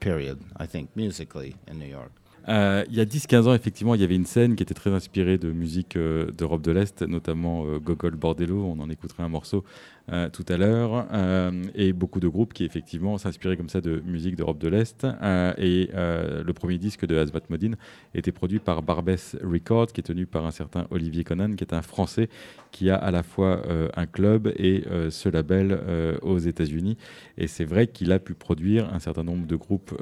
period, 0.00 0.44
I 0.56 0.66
think, 0.66 0.90
musically 0.96 1.56
in 1.66 1.78
New 1.78 1.86
York. 1.86 2.10
Euh, 2.48 2.84
il 2.88 2.96
y 2.96 3.00
a 3.00 3.04
10-15 3.04 3.48
ans, 3.48 3.54
effectivement, 3.54 3.94
il 3.94 4.00
y 4.00 4.04
avait 4.04 4.16
une 4.16 4.26
scène 4.26 4.54
qui 4.54 4.62
était 4.62 4.74
très 4.74 4.90
inspirée 4.90 5.38
de 5.38 5.50
musique 5.50 5.96
euh, 5.96 6.30
d'Europe 6.30 6.62
de 6.62 6.72
l'Est, 6.72 7.02
notamment 7.02 7.64
euh, 7.66 7.78
Gogol 7.78 8.16
Bordello, 8.16 8.64
on 8.64 8.80
en 8.80 8.90
écouterait 8.90 9.22
un 9.22 9.28
morceau 9.28 9.64
euh, 10.12 10.28
tout 10.28 10.44
à 10.50 10.58
l'heure, 10.58 11.06
euh, 11.14 11.50
et 11.74 11.94
beaucoup 11.94 12.20
de 12.20 12.28
groupes 12.28 12.52
qui, 12.52 12.64
effectivement, 12.64 13.16
s'inspiraient 13.16 13.56
comme 13.56 13.70
ça 13.70 13.80
de 13.80 14.02
musique 14.04 14.36
d'Europe 14.36 14.58
de 14.58 14.68
l'Est. 14.68 15.04
Euh, 15.04 15.54
et 15.56 15.88
le 15.94 16.52
premier 16.52 16.76
disque 16.76 17.06
de 17.06 17.16
Hazmat 17.16 17.40
Modine 17.48 17.76
était 18.14 18.32
produit 18.32 18.58
par 18.58 18.82
Barbès 18.82 19.36
Records, 19.42 19.88
qui 19.88 20.00
est 20.00 20.04
tenu 20.04 20.26
par 20.26 20.44
un 20.44 20.50
certain 20.50 20.86
Olivier 20.90 21.24
Conan, 21.24 21.54
qui 21.54 21.64
est 21.64 21.72
un 21.72 21.82
Français 21.82 22.28
qui 22.70 22.90
a 22.90 22.96
à 22.96 23.10
la 23.10 23.22
fois 23.22 23.62
un 23.96 24.06
club 24.06 24.52
et 24.56 24.84
ce 25.10 25.28
label 25.28 25.78
aux 26.22 26.38
États-Unis. 26.38 26.96
Et 27.38 27.46
c'est 27.46 27.64
vrai 27.64 27.86
qu'il 27.86 28.12
a 28.12 28.18
pu 28.18 28.34
produire 28.34 28.92
un 28.92 28.98
certain 28.98 29.22
nombre 29.22 29.46
de 29.46 29.56
groupes 29.56 29.94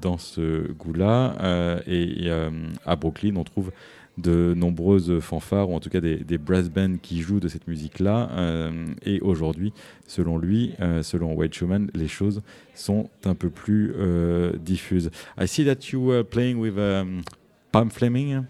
dans 0.00 0.18
ce 0.18 0.72
goût-là. 0.72 1.80
Et 1.86 2.30
à 2.86 2.96
Brooklyn, 2.96 3.36
on 3.36 3.44
trouve 3.44 3.70
de 4.16 4.54
nombreuses 4.54 5.18
fanfares, 5.20 5.70
ou 5.70 5.74
en 5.74 5.80
tout 5.80 5.90
cas 5.90 6.00
des, 6.00 6.16
des 6.16 6.38
brass 6.38 6.70
bands 6.70 6.96
qui 7.02 7.20
jouent 7.20 7.40
de 7.40 7.48
cette 7.48 7.66
musique-là. 7.66 8.28
Euh, 8.32 8.86
et 9.04 9.20
aujourd'hui, 9.20 9.72
selon 10.06 10.38
lui, 10.38 10.74
euh, 10.80 11.02
selon 11.02 11.34
Wade 11.34 11.52
Showman, 11.52 11.88
les 11.94 12.08
choses 12.08 12.42
sont 12.74 13.10
un 13.24 13.34
peu 13.34 13.50
plus 13.50 13.92
euh, 13.96 14.52
diffuses. 14.56 15.10
I 15.38 15.48
see 15.48 15.64
that 15.64 15.90
you 15.92 16.00
were 16.00 16.24
playing 16.24 16.58
with 16.58 16.78
um, 16.78 17.22
Pam 17.72 17.90
Fleming. 17.90 18.44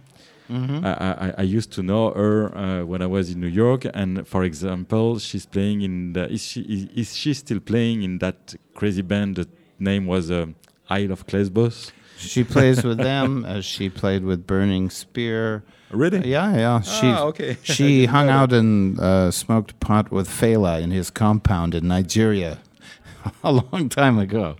Mm-hmm. 0.50 0.84
I, 0.84 0.90
I, 0.92 1.34
I 1.38 1.42
used 1.42 1.72
to 1.72 1.82
know 1.82 2.12
her 2.14 2.54
uh, 2.54 2.84
when 2.84 3.00
I 3.00 3.06
was 3.06 3.30
in 3.30 3.40
New 3.40 3.48
York, 3.48 3.86
and 3.94 4.26
for 4.26 4.44
example, 4.44 5.18
she's 5.18 5.46
playing 5.46 5.80
in 5.80 6.12
the. 6.12 6.30
Is 6.30 6.44
she 6.44 6.60
is, 6.60 6.86
is 6.94 7.16
she 7.16 7.32
still 7.32 7.60
playing 7.60 8.02
in 8.02 8.18
that 8.18 8.54
crazy 8.74 9.00
band? 9.00 9.36
The 9.36 9.48
name 9.78 10.06
was 10.06 10.30
uh, 10.30 10.48
Isle 10.90 11.12
of 11.12 11.24
Lesbos. 11.32 11.92
She 12.18 12.44
plays 12.44 12.82
with 12.84 12.98
them 12.98 13.44
as 13.46 13.64
she 13.64 13.88
played 13.90 14.24
with 14.24 14.46
Burning 14.46 14.90
Spear. 14.90 15.62
Really? 15.90 16.28
Yeah, 16.30 16.56
yeah. 16.56 16.80
She 16.80 17.06
Ah, 17.06 17.24
okay. 17.24 17.56
She 17.62 18.06
hung 18.06 18.28
out 18.28 18.52
and 18.52 18.98
uh, 18.98 19.30
smoked 19.30 19.78
pot 19.80 20.10
with 20.10 20.28
Fela 20.28 20.80
in 20.80 20.90
his 20.90 21.10
compound 21.10 21.74
in 21.74 21.86
Nigeria 21.88 22.58
a 23.44 23.52
long 23.52 23.88
time 23.88 24.18
ago. 24.18 24.56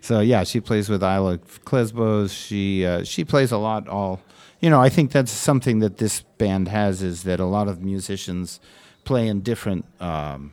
So 0.00 0.20
yeah, 0.20 0.44
she 0.44 0.60
plays 0.60 0.88
with 0.88 1.02
Isla 1.02 1.38
Klesbos. 1.64 2.30
She 2.30 2.86
uh, 2.86 3.04
she 3.04 3.24
plays 3.24 3.52
a 3.52 3.58
lot. 3.58 3.88
All 3.88 4.20
you 4.60 4.70
know, 4.70 4.80
I 4.80 4.88
think 4.88 5.12
that's 5.12 5.30
something 5.30 5.80
that 5.80 5.98
this 5.98 6.22
band 6.38 6.68
has 6.68 7.02
is 7.02 7.24
that 7.24 7.40
a 7.40 7.44
lot 7.44 7.68
of 7.68 7.82
musicians 7.82 8.60
play 9.04 9.28
in 9.28 9.40
different. 9.42 9.84
Um, 10.00 10.52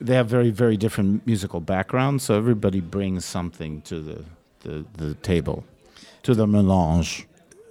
they 0.00 0.14
have 0.14 0.26
very 0.28 0.50
very 0.50 0.76
different 0.76 1.26
musical 1.26 1.60
backgrounds, 1.60 2.24
so 2.24 2.36
everybody 2.36 2.80
brings 2.80 3.24
something 3.24 3.80
to 3.82 4.00
the 4.00 4.24
the, 4.64 4.84
the 4.98 5.20
table. 5.22 5.62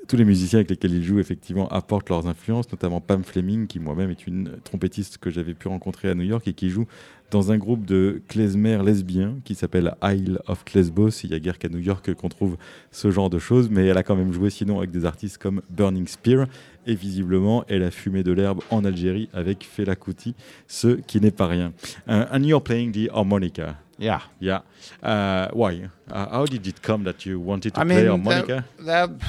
Tous 0.08 0.18
les 0.18 0.26
musiciens 0.26 0.60
avec 0.60 0.70
lesquels 0.70 0.92
il 0.92 1.04
joue, 1.04 1.20
effectivement, 1.20 1.68
apportent 1.70 2.10
leurs 2.10 2.28
influences, 2.28 2.70
notamment 2.72 3.00
Pam 3.00 3.24
Fleming, 3.24 3.68
qui 3.68 3.80
moi-même 3.80 4.12
est 4.12 4.28
une 4.28 4.58
trompettiste 4.64 5.18
que 5.18 5.30
j'avais 5.30 5.54
pu 5.54 5.70
rencontrer 5.70 6.10
à 6.10 6.14
New 6.14 6.26
York 6.26 6.48
et 6.48 6.54
qui 6.54 6.70
joue 6.70 6.86
dans 7.32 7.52
un 7.52 7.58
groupe 7.58 7.86
de 7.86 8.22
klezmer 8.28 8.78
lesbiens 8.84 9.38
qui 9.44 9.56
s'appelle 9.56 9.96
Isle 10.04 10.40
of 10.46 10.64
Lesbos. 10.76 11.24
Il 11.24 11.32
y 11.32 11.34
a 11.34 11.40
guère 11.40 11.58
qu'à 11.58 11.70
New 11.70 11.80
York 11.80 12.14
qu'on 12.14 12.30
trouve 12.30 12.58
ce 12.92 13.10
genre 13.12 13.30
de 13.30 13.40
choses, 13.40 13.70
mais 13.72 13.88
elle 13.88 13.98
a 13.98 14.04
quand 14.04 14.16
même 14.16 14.34
joué 14.34 14.50
sinon 14.50 14.78
avec 14.80 14.92
des 14.92 15.06
artistes 15.06 15.38
comme 15.38 15.62
Burning 15.70 16.08
Spear. 16.08 16.48
Et 16.86 16.96
visiblement, 16.96 17.64
elle 17.70 17.84
a 17.84 17.90
fumé 17.90 18.24
de 18.24 18.34
l'herbe 18.34 18.60
en 18.70 18.84
Algérie 18.84 19.30
avec 19.34 19.64
Fela 19.66 19.96
Kuti, 19.96 20.36
ce 20.68 20.90
qui 20.90 21.22
n'est 21.22 21.32
pas 21.32 21.48
rien. 21.48 21.74
And 22.08 22.44
you're 22.44 22.62
playing 22.62 22.92
the 22.92 23.10
harmonica. 23.12 23.78
Yeah. 23.98 24.22
Yeah. 24.40 24.62
Uh, 25.02 25.50
why? 25.54 25.90
Uh, 26.10 26.30
how 26.30 26.46
did 26.46 26.66
it 26.68 26.82
come 26.82 27.04
that 27.04 27.26
you 27.26 27.40
wanted 27.40 27.76
to 27.76 27.82
I 27.82 27.84
play 27.84 27.96
mean, 27.98 28.08
harmonica? 28.08 28.66
that, 28.80 29.20
that 29.20 29.28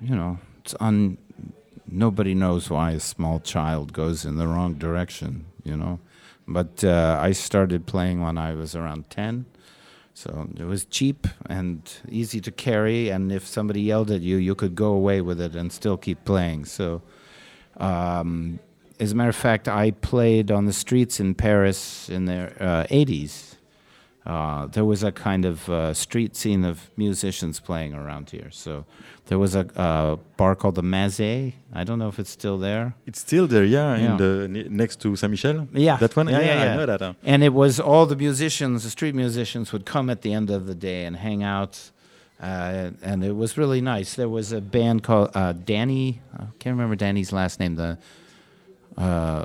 you 0.00 0.14
know, 0.14 0.38
it's 0.60 0.74
un. 0.80 1.18
Nobody 1.88 2.34
knows 2.34 2.70
why 2.70 2.92
a 2.92 3.00
small 3.00 3.38
child 3.40 3.92
goes 3.92 4.24
in 4.24 4.36
the 4.36 4.46
wrong 4.46 4.74
direction, 4.74 5.44
you 5.62 5.76
know. 5.76 5.98
But 6.48 6.82
uh, 6.82 7.18
I 7.20 7.32
started 7.32 7.86
playing 7.86 8.22
when 8.22 8.38
I 8.38 8.54
was 8.54 8.74
around 8.74 9.10
ten, 9.10 9.44
so 10.14 10.48
it 10.58 10.64
was 10.64 10.84
cheap 10.86 11.26
and 11.48 11.82
easy 12.08 12.40
to 12.40 12.50
carry. 12.50 13.10
And 13.10 13.30
if 13.30 13.46
somebody 13.46 13.82
yelled 13.82 14.10
at 14.10 14.22
you, 14.22 14.36
you 14.36 14.54
could 14.54 14.74
go 14.74 14.92
away 14.92 15.20
with 15.20 15.40
it 15.40 15.54
and 15.54 15.70
still 15.72 15.96
keep 15.96 16.24
playing. 16.24 16.64
So, 16.64 17.02
um, 17.76 18.58
as 19.02 19.12
a 19.12 19.14
matter 19.14 19.30
of 19.30 19.36
fact, 19.36 19.68
I 19.68 19.90
played 19.90 20.50
on 20.50 20.66
the 20.66 20.72
streets 20.72 21.18
in 21.20 21.34
Paris 21.34 22.08
in 22.08 22.24
the 22.26 22.40
uh, 22.62 22.86
80s. 22.86 23.56
Uh, 24.24 24.66
there 24.66 24.84
was 24.84 25.02
a 25.02 25.10
kind 25.10 25.44
of 25.44 25.68
uh, 25.68 25.92
street 25.92 26.36
scene 26.36 26.64
of 26.64 26.76
musicians 26.96 27.58
playing 27.58 27.92
around 27.92 28.30
here. 28.30 28.50
So 28.52 28.84
there 29.26 29.38
was 29.38 29.56
a 29.56 29.64
uh, 29.76 30.16
bar 30.36 30.54
called 30.54 30.76
the 30.76 30.82
Mazet. 30.82 31.54
I 31.72 31.82
don't 31.82 31.98
know 31.98 32.06
if 32.08 32.18
it's 32.20 32.30
still 32.30 32.56
there. 32.58 32.94
It's 33.04 33.18
still 33.18 33.48
there, 33.48 33.64
yeah, 33.64 33.96
Yeah. 33.96 34.10
in 34.12 34.16
the 34.18 34.68
next 34.70 35.00
to 35.02 35.16
Saint 35.16 35.32
Michel. 35.32 35.66
Yeah, 35.72 35.96
that 35.96 36.14
one. 36.14 36.28
Yeah, 36.28 36.38
yeah, 36.40 36.62
I 36.62 36.64
yeah. 36.66 36.76
know 36.76 36.86
that. 36.86 37.00
huh? 37.00 37.14
And 37.24 37.42
it 37.42 37.52
was 37.52 37.80
all 37.80 38.06
the 38.06 38.14
musicians, 38.16 38.84
the 38.84 38.90
street 38.90 39.14
musicians, 39.16 39.72
would 39.72 39.84
come 39.86 40.08
at 40.08 40.22
the 40.22 40.32
end 40.32 40.50
of 40.50 40.66
the 40.66 40.74
day 40.76 41.04
and 41.04 41.16
hang 41.16 41.42
out. 41.42 41.90
Uh, 42.40 42.90
and 43.02 43.24
it 43.24 43.34
was 43.36 43.58
really 43.58 43.80
nice. 43.80 44.14
There 44.14 44.28
was 44.28 44.52
a 44.52 44.60
band 44.60 45.02
called 45.02 45.30
uh, 45.34 45.52
Danny. 45.52 46.20
I 46.34 46.44
can't 46.60 46.74
remember 46.76 46.94
Danny's 46.96 47.32
last 47.32 47.58
name. 47.58 47.74
The 47.74 47.98
uh, 48.96 49.44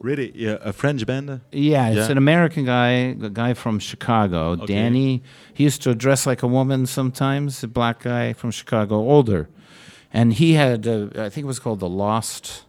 Really, 0.00 0.32
yeah, 0.34 0.56
a 0.62 0.72
French 0.72 1.06
band. 1.06 1.40
Yeah, 1.52 1.88
it's 1.90 1.96
Yeah. 1.96 2.10
an 2.10 2.18
American 2.18 2.64
guy, 2.64 2.88
a 3.22 3.30
guy 3.30 3.54
from 3.54 3.78
Chicago, 3.78 4.50
Okay. 4.50 4.66
Danny. 4.66 5.22
He 5.54 5.62
used 5.62 5.80
to 5.82 5.94
dress 5.94 6.26
like 6.26 6.42
a 6.42 6.48
woman 6.48 6.86
sometimes, 6.86 7.62
a 7.62 7.68
black 7.68 8.02
guy 8.02 8.32
from 8.32 8.50
Chicago, 8.50 8.96
older. 8.96 9.48
And 10.12 10.32
he 10.32 10.54
had, 10.54 10.88
uh, 10.88 11.06
I 11.16 11.28
think 11.28 11.44
it 11.44 11.46
was 11.46 11.60
called 11.60 11.78
the 11.78 11.88
Lost 11.88 12.64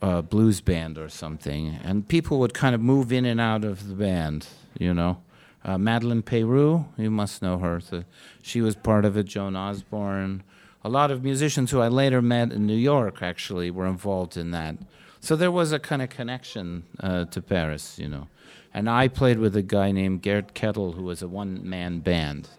uh, 0.00 0.22
Blues 0.22 0.60
Band 0.60 0.98
or 0.98 1.08
something. 1.08 1.80
And 1.84 2.06
people 2.06 2.38
would 2.38 2.54
kind 2.54 2.76
of 2.76 2.80
move 2.80 3.12
in 3.12 3.24
and 3.24 3.40
out 3.40 3.64
of 3.64 3.88
the 3.88 3.94
band, 3.94 4.46
you 4.78 4.94
know. 4.94 5.18
Uh, 5.64 5.78
Madeline 5.78 6.22
Peru, 6.22 6.84
you 6.96 7.10
must 7.10 7.42
know 7.42 7.58
her. 7.58 7.80
So 7.80 8.04
she 8.40 8.60
was 8.60 8.76
part 8.76 9.04
of 9.04 9.16
it, 9.16 9.24
Joan 9.26 9.56
Osborne. 9.56 10.44
A 10.86 10.96
lot 11.00 11.10
of 11.10 11.24
musicians 11.24 11.72
who 11.72 11.80
I 11.80 11.88
later 11.88 12.22
met 12.22 12.52
in 12.52 12.64
New 12.64 12.76
York 12.76 13.20
actually 13.20 13.72
were 13.72 13.88
involved 13.88 14.36
in 14.36 14.52
that. 14.52 14.76
So 15.18 15.34
there 15.34 15.50
was 15.50 15.72
a 15.72 15.80
kind 15.80 16.00
of 16.00 16.10
connection 16.10 16.84
uh, 17.00 17.24
to 17.24 17.42
Paris, 17.42 17.98
you 17.98 18.08
know. 18.08 18.28
And 18.72 18.88
I 18.88 19.08
played 19.08 19.40
with 19.40 19.56
a 19.56 19.62
guy 19.62 19.90
named 19.90 20.22
Gert 20.22 20.54
Kettle, 20.54 20.92
who 20.92 21.02
was 21.02 21.22
a 21.22 21.26
one 21.26 21.68
man 21.68 21.98
band. 21.98 22.50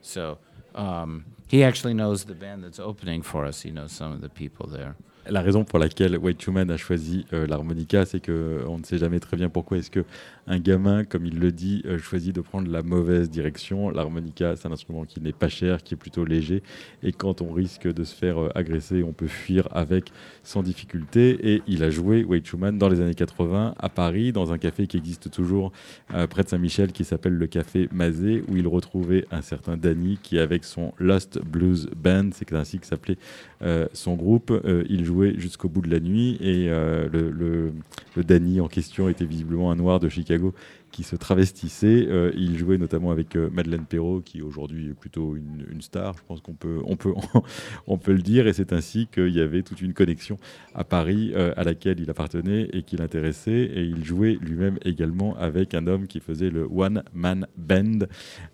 So 0.00 0.38
um, 0.74 1.26
he 1.46 1.62
actually 1.62 1.92
knows 1.92 2.24
the 2.24 2.34
band 2.34 2.64
that's 2.64 2.78
opening 2.78 3.20
for 3.20 3.44
us. 3.44 3.60
He 3.60 3.70
knows 3.70 3.92
some 3.92 4.12
of 4.12 4.22
the 4.22 4.30
people 4.30 4.66
there. 4.66 4.96
La 5.28 5.40
raison 5.40 5.64
pour 5.64 5.78
laquelle 5.78 6.16
White 6.16 6.42
Schumann 6.42 6.70
a 6.70 6.76
choisi 6.76 7.26
euh, 7.32 7.46
l'harmonica, 7.46 8.04
c'est 8.04 8.20
que 8.20 8.60
on 8.68 8.78
ne 8.78 8.84
sait 8.84 8.98
jamais 8.98 9.20
très 9.20 9.36
bien 9.36 9.48
pourquoi 9.48 9.78
est-ce 9.78 9.90
que 9.90 10.04
un 10.46 10.58
gamin, 10.58 11.04
comme 11.04 11.24
il 11.24 11.38
le 11.38 11.52
dit, 11.52 11.82
euh, 11.86 11.98
choisit 11.98 12.34
de 12.34 12.40
prendre 12.40 12.70
la 12.70 12.82
mauvaise 12.82 13.30
direction. 13.30 13.90
L'harmonica, 13.90 14.56
c'est 14.56 14.68
un 14.68 14.72
instrument 14.72 15.04
qui 15.04 15.20
n'est 15.20 15.32
pas 15.32 15.48
cher, 15.48 15.82
qui 15.82 15.94
est 15.94 15.96
plutôt 15.96 16.24
léger, 16.24 16.62
et 17.02 17.12
quand 17.12 17.40
on 17.40 17.52
risque 17.52 17.90
de 17.90 18.04
se 18.04 18.14
faire 18.14 18.38
euh, 18.38 18.50
agresser, 18.54 19.02
on 19.02 19.12
peut 19.12 19.26
fuir 19.26 19.68
avec 19.72 20.12
sans 20.42 20.62
difficulté. 20.62 21.54
Et 21.54 21.62
il 21.66 21.82
a 21.82 21.90
joué 21.90 22.24
Wade 22.24 22.44
Schumann 22.44 22.78
dans 22.78 22.88
les 22.88 23.00
années 23.00 23.14
80 23.14 23.74
à 23.78 23.88
Paris, 23.88 24.32
dans 24.32 24.52
un 24.52 24.58
café 24.58 24.86
qui 24.86 24.96
existe 24.96 25.30
toujours 25.30 25.72
euh, 26.12 26.26
près 26.26 26.42
de 26.42 26.48
Saint-Michel, 26.48 26.92
qui 26.92 27.04
s'appelle 27.04 27.34
le 27.34 27.46
Café 27.46 27.88
Mazé, 27.92 28.44
où 28.48 28.56
il 28.56 28.68
retrouvait 28.68 29.26
un 29.30 29.42
certain 29.42 29.76
Danny 29.76 30.18
qui, 30.22 30.38
avec 30.38 30.64
son 30.64 30.92
Lost 30.98 31.40
Blues 31.42 31.88
Band, 31.96 32.30
c'est 32.32 32.52
ainsi 32.52 32.78
que 32.78 32.86
s'appelait 32.86 33.18
euh, 33.62 33.86
son 33.92 34.14
groupe, 34.14 34.50
euh, 34.50 34.84
il 34.88 35.04
jouait 35.04 35.13
jusqu'au 35.36 35.68
bout 35.68 35.80
de 35.80 35.90
la 35.90 36.00
nuit. 36.00 36.36
Et 36.40 36.68
euh, 36.68 37.08
le, 37.12 37.30
le, 37.30 37.72
le 38.16 38.24
Danny 38.24 38.60
en 38.60 38.68
question 38.68 39.08
était 39.08 39.24
visiblement 39.24 39.70
un 39.70 39.76
noir 39.76 40.00
de 40.00 40.08
Chicago 40.08 40.54
qui 40.94 41.02
se 41.02 41.16
travestissait. 41.16 42.06
Euh, 42.08 42.30
il 42.36 42.56
jouait 42.56 42.78
notamment 42.78 43.10
avec 43.10 43.34
euh, 43.34 43.50
Madeleine 43.50 43.84
Perrault, 43.84 44.20
qui 44.24 44.42
aujourd'hui 44.42 44.90
est 44.90 44.94
plutôt 44.94 45.34
une, 45.34 45.66
une 45.72 45.82
star. 45.82 46.14
Je 46.16 46.22
pense 46.28 46.40
qu'on 46.40 46.54
peut, 46.54 46.78
on 46.84 46.94
peut, 46.94 47.12
on 47.88 47.98
peut 47.98 48.12
le 48.12 48.22
dire. 48.22 48.46
Et 48.46 48.52
c'est 48.52 48.72
ainsi 48.72 49.08
qu'il 49.12 49.30
y 49.30 49.40
avait 49.40 49.62
toute 49.62 49.82
une 49.82 49.92
connexion 49.92 50.38
à 50.72 50.84
Paris 50.84 51.32
euh, 51.34 51.52
à 51.56 51.64
laquelle 51.64 51.98
il 51.98 52.08
appartenait 52.10 52.68
et 52.72 52.82
qui 52.84 52.96
l'intéressait. 52.96 53.70
Et 53.74 53.82
il 53.82 54.04
jouait 54.04 54.38
lui-même 54.40 54.78
également 54.84 55.36
avec 55.36 55.74
un 55.74 55.88
homme 55.88 56.06
qui 56.06 56.20
faisait 56.20 56.50
le 56.50 56.68
One 56.70 57.02
Man 57.12 57.48
Band. 57.56 58.06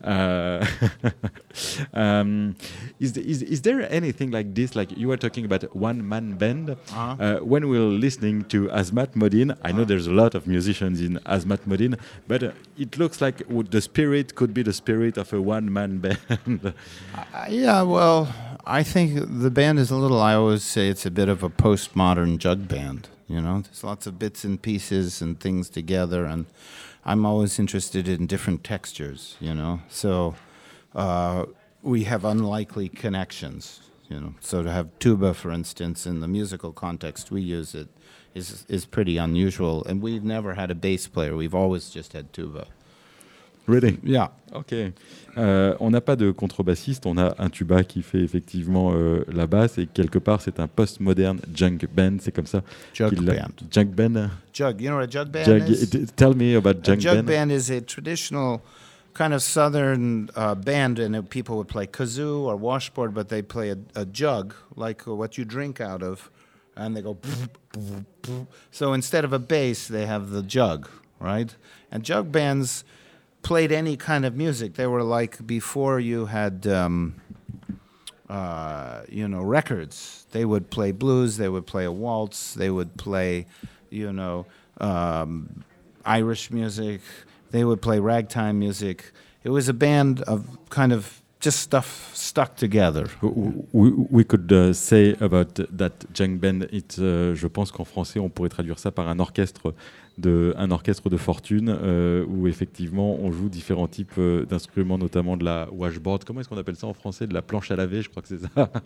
Euh, 0.06 0.62
um, 1.92 2.54
is, 3.00 3.12
the- 3.12 3.18
is, 3.18 3.42
is 3.42 3.60
there 3.60 3.86
anything 3.92 4.30
like 4.30 4.54
this? 4.54 4.74
Like 4.74 4.96
you 4.96 5.08
were 5.08 5.18
talking 5.18 5.44
about 5.44 5.64
One 5.76 6.00
Man 6.02 6.38
Band. 6.38 6.70
Uh-huh. 6.70 7.16
Uh, 7.20 7.44
when 7.44 7.68
we 7.68 7.78
were 7.78 7.98
listening 7.98 8.44
to 8.44 8.68
Azmat 8.68 9.14
Modin, 9.14 9.54
I 9.62 9.72
know 9.72 9.84
there's 9.84 10.06
a 10.06 10.14
lot 10.14 10.34
of 10.34 10.46
musicians 10.46 11.02
in 11.02 11.18
Azmat 11.26 11.66
Modin, 11.66 11.96
but 12.30 12.44
uh, 12.44 12.52
it 12.78 12.96
looks 12.96 13.20
like 13.20 13.42
the 13.48 13.80
spirit 13.80 14.36
could 14.36 14.54
be 14.54 14.62
the 14.62 14.72
spirit 14.72 15.16
of 15.16 15.32
a 15.32 15.42
one-man 15.42 15.98
band. 16.04 16.72
Uh, 17.12 17.46
yeah, 17.48 17.82
well, 17.82 18.32
I 18.64 18.84
think 18.84 19.18
the 19.42 19.50
band 19.50 19.80
is 19.80 19.90
a 19.90 19.96
little. 19.96 20.20
I 20.20 20.34
always 20.34 20.62
say 20.62 20.88
it's 20.88 21.04
a 21.04 21.10
bit 21.10 21.28
of 21.28 21.42
a 21.42 21.50
postmodern 21.50 22.38
jug 22.38 22.68
band. 22.68 23.08
You 23.26 23.40
know, 23.40 23.62
there's 23.62 23.82
lots 23.82 24.06
of 24.06 24.20
bits 24.20 24.44
and 24.44 24.62
pieces 24.62 25.20
and 25.20 25.40
things 25.40 25.68
together, 25.68 26.24
and 26.24 26.46
I'm 27.04 27.26
always 27.26 27.58
interested 27.58 28.06
in 28.06 28.28
different 28.28 28.62
textures. 28.62 29.36
You 29.40 29.56
know, 29.56 29.80
so 29.88 30.36
uh, 30.94 31.46
we 31.82 32.04
have 32.04 32.24
unlikely 32.24 32.90
connections. 32.90 33.80
You 34.08 34.20
know, 34.20 34.34
so 34.38 34.62
to 34.62 34.70
have 34.70 34.86
tuba, 35.00 35.34
for 35.34 35.50
instance, 35.50 36.06
in 36.06 36.20
the 36.20 36.28
musical 36.28 36.72
context 36.72 37.32
we 37.32 37.42
use 37.42 37.74
it, 37.74 37.88
is 38.34 38.64
is 38.68 38.86
pretty 38.86 39.18
unusual. 39.18 39.84
And 39.88 40.02
we've 40.02 40.24
never 40.24 40.54
had 40.54 40.70
a 40.70 40.74
bass 40.74 41.08
player. 41.08 41.34
We've 41.36 41.54
always 41.54 41.90
just 41.90 42.12
had 42.12 42.32
tuba. 42.32 42.66
really? 43.66 43.98
Yeah. 44.02 44.28
Ok. 44.52 44.72
Euh, 45.36 45.76
on 45.78 45.90
n'a 45.90 46.00
pas 46.00 46.16
de 46.16 46.32
contrebassiste, 46.32 47.06
on 47.06 47.16
a 47.18 47.34
un 47.38 47.48
tuba 47.50 47.84
qui 47.84 48.02
fait 48.02 48.18
effectivement 48.20 48.92
euh, 48.92 49.24
la 49.32 49.46
basse 49.46 49.78
et 49.78 49.86
quelque 49.86 50.18
part 50.18 50.40
c'est 50.42 50.58
un 50.58 50.66
post-moderne 50.66 51.38
junk 51.54 51.86
band, 51.94 52.16
c'est 52.20 52.32
comme 52.32 52.46
ça. 52.46 52.62
Jug 52.92 53.14
band. 53.22 53.52
Junk 53.70 53.90
band. 53.94 54.30
Jug. 54.52 54.80
You 54.80 54.88
know 54.88 54.96
what 54.96 55.04
a 55.04 55.06
jug 55.10 55.30
band 55.30 55.44
Jug- 55.46 55.68
is? 55.70 55.88
tell 56.16 56.34
me 56.34 56.56
about 56.56 56.78
A 56.78 56.82
junk, 56.82 57.00
jug 57.00 57.14
band. 57.18 57.26
band 57.26 57.52
is 57.52 57.70
a 57.70 57.80
traditional 57.80 58.60
kind 59.14 59.32
of 59.32 59.40
southern 59.42 60.30
uh, 60.34 60.56
band, 60.56 60.98
and 60.98 61.28
people 61.30 61.56
would 61.56 61.68
play 61.68 61.86
kazoo 61.86 62.40
or 62.46 62.56
washboard, 62.56 63.14
but 63.14 63.28
they 63.28 63.42
play 63.42 63.70
a, 63.70 63.76
a 63.94 64.04
jug 64.04 64.52
like 64.74 65.02
what 65.06 65.38
you 65.38 65.44
drink 65.44 65.80
out 65.80 66.02
of, 66.02 66.28
and 66.80 66.96
they 66.96 67.02
go. 67.02 67.18
So 68.70 68.92
instead 68.92 69.24
of 69.24 69.32
a 69.32 69.38
bass, 69.38 69.86
they 69.86 70.06
have 70.06 70.30
the 70.30 70.42
jug, 70.42 70.88
right? 71.18 71.54
And 71.90 72.02
jug 72.02 72.32
bands 72.32 72.84
played 73.42 73.70
any 73.70 73.96
kind 73.96 74.24
of 74.24 74.34
music. 74.34 74.74
They 74.74 74.86
were 74.86 75.02
like 75.02 75.46
before 75.46 76.00
you 76.00 76.26
had. 76.26 76.66
Um, 76.66 77.20
uh, 78.28 79.02
you 79.08 79.26
know, 79.26 79.42
records. 79.42 80.24
They 80.30 80.44
would 80.44 80.70
play 80.70 80.92
blues, 80.92 81.36
they 81.36 81.48
would 81.48 81.66
play 81.66 81.84
a 81.84 81.90
waltz, 81.90 82.54
they 82.54 82.70
would 82.70 82.96
play, 82.96 83.46
you 83.90 84.12
know, 84.12 84.46
um, 84.80 85.64
Irish 86.04 86.52
music, 86.52 87.00
they 87.50 87.64
would 87.64 87.82
play 87.82 87.98
ragtime 87.98 88.60
music. 88.60 89.10
It 89.42 89.48
was 89.48 89.68
a 89.68 89.72
band 89.72 90.20
of 90.22 90.46
kind 90.70 90.92
of 90.92 91.19
just 91.40 91.60
stuff 91.60 92.10
stuck 92.14 92.54
together. 92.54 93.06
We, 93.72 93.90
we 94.10 94.24
could 94.24 94.52
uh, 94.52 94.72
say 94.72 95.16
about 95.20 95.54
that 95.76 95.92
junk 96.12 96.40
band. 96.40 96.68
It, 96.70 96.98
uh, 96.98 97.34
je 97.34 97.46
pense 97.46 97.72
qu'en 97.72 97.84
français, 97.84 98.20
on 98.20 98.28
pourrait 98.28 98.50
traduire 98.50 98.78
ça 98.78 98.90
par 98.90 99.08
un 99.08 99.18
orchestre 99.18 99.74
de, 100.20 100.54
un 100.56 100.70
orchestre 100.70 101.08
de 101.08 101.16
fortune 101.16 101.68
euh, 101.82 102.24
où 102.28 102.46
effectivement 102.46 103.16
on 103.20 103.32
joue 103.32 103.48
différents 103.48 103.88
types 103.88 104.12
euh, 104.18 104.44
d'instruments, 104.44 104.98
notamment 104.98 105.36
de 105.36 105.44
la 105.44 105.68
washboard. 105.72 106.24
Comment 106.24 106.40
est-ce 106.40 106.48
qu'on 106.48 106.58
appelle 106.58 106.76
ça 106.76 106.86
en 106.86 106.94
français? 106.94 107.26
De 107.26 107.34
la 107.34 107.42
planche 107.42 107.70
à 107.70 107.76
laver, 107.76 108.02
je 108.02 108.10
crois 108.10 108.22
que 108.22 108.28
c'est 108.28 108.40
ça. 108.40 108.70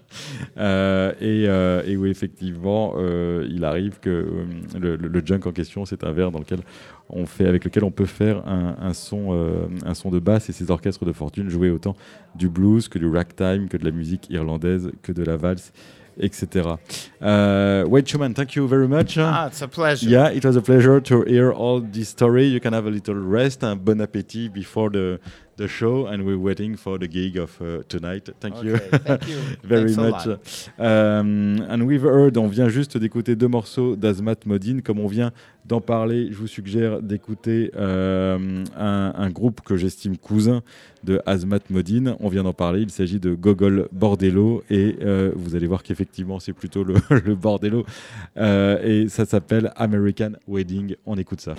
Euh, 0.57 1.83
et, 1.87 1.97
où 1.97 2.07
effectivement 2.07 2.95
il 2.99 3.65
arrive 3.65 3.99
que 4.01 4.47
le, 4.79 5.23
junk 5.25 5.41
en 5.47 5.53
question, 5.53 5.85
c'est 5.85 6.05
un 6.05 6.13
verre 6.13 6.31
dans 6.31 6.39
lequel 6.39 6.61
on 7.09 7.27
fait, 7.27 7.47
avec 7.47 7.65
lequel 7.65 7.85
on 7.85 7.91
peut 7.91 8.07
faire 8.07 8.47
un, 8.47 8.93
son, 8.93 9.33
un 9.85 9.95
son 9.95 10.11
de 10.11 10.19
basse 10.19 10.49
et 10.49 10.53
ces 10.53 10.71
orchestres 10.71 11.05
de 11.05 11.13
fortune 11.13 11.49
jouaient 11.49 11.71
autant 11.71 11.97
du 12.35 12.49
blues 12.49 12.89
que 12.89 12.99
du 12.99 13.09
ragtime, 13.09 13.69
que 13.69 13.77
de 13.77 13.85
la 13.85 13.91
musique 13.91 14.29
irlandaise, 14.31 14.91
que 15.03 15.13
de 15.13 15.23
la 15.23 15.37
valse, 15.37 15.73
etc. 16.21 16.79
Uh, 17.21 17.85
Wade 17.87 18.09
Schumann, 18.09 18.35
thank 18.35 18.55
you 18.57 18.67
very 18.69 18.89
much. 18.89 19.19
Ah, 19.19 19.47
it's 19.47 19.63
a 19.63 19.69
pleasure. 19.69 20.09
Yeah, 20.09 20.29
it 20.29 20.45
was 20.45 20.57
a 20.57 20.63
pleasure 20.63 21.01
to 21.01 21.23
hear 21.23 21.53
all 21.53 21.81
this 21.81 22.11
story. 22.11 22.45
You 22.45 22.61
can 22.61 22.73
have 22.73 22.87
a 22.87 22.91
little 22.91 23.15
rest 23.15 23.63
and 23.63 23.85
bon 23.85 23.99
appétit 23.99 24.53
before 24.53 24.91
the, 24.91 25.21
the 25.57 25.67
show, 25.69 26.07
and 26.07 26.25
we're 26.25 26.39
waiting 26.39 26.77
for 26.77 26.99
the 26.99 27.07
gig 27.09 27.37
of 27.37 27.61
uh, 27.61 27.83
tonight. 27.89 28.31
Thank 28.41 28.63
you. 28.63 28.77
Thank 28.77 29.29
you. 29.29 29.39
Very 29.65 29.95
Thanks 29.95 30.27
much. 30.27 30.69
Um, 30.79 31.65
and 31.69 31.87
we've 31.87 32.03
heard, 32.05 32.37
on 32.37 32.49
vient 32.49 32.69
juste 32.69 32.97
d'écouter 32.99 33.37
deux 33.37 33.49
morceaux 33.49 33.97
d'Azmat 33.97 34.47
Modine. 34.47 34.83
Comme 34.83 34.99
on 35.01 35.07
vient 35.07 35.33
d'en 35.67 35.81
parler, 35.81 36.29
je 36.31 36.37
vous 36.37 36.47
suggère 36.47 37.01
d'écouter 37.01 37.71
euh, 37.77 38.65
un, 38.77 39.13
un 39.17 39.31
groupe 39.31 39.61
que 39.63 39.77
j'estime 39.77 40.17
cousin 40.19 40.63
de 41.05 41.21
Azmat 41.27 41.61
Modine. 41.71 42.17
On 42.21 42.29
vient 42.29 42.43
d'en 42.43 42.53
parler, 42.53 42.83
il 42.83 42.91
s'agit 42.91 43.21
de 43.21 43.35
Gogol 43.35 43.89
Bordello 43.93 44.63
et 44.71 44.97
euh, 45.03 45.33
vous 45.35 45.57
allez 45.57 45.67
voir 45.67 45.83
qu'effectivement 45.83 46.41
c'est 46.41 46.53
plutôt 46.53 46.85
le, 46.85 46.95
le 47.25 47.35
Bordello 47.35 47.85
Euh, 48.37 48.83
et 48.83 49.09
ça 49.09 49.25
s'appelle 49.25 49.73
American 49.77 50.33
Wedding. 50.49 50.97
On 51.07 51.17
écoute 51.17 51.41
ça. 51.41 51.55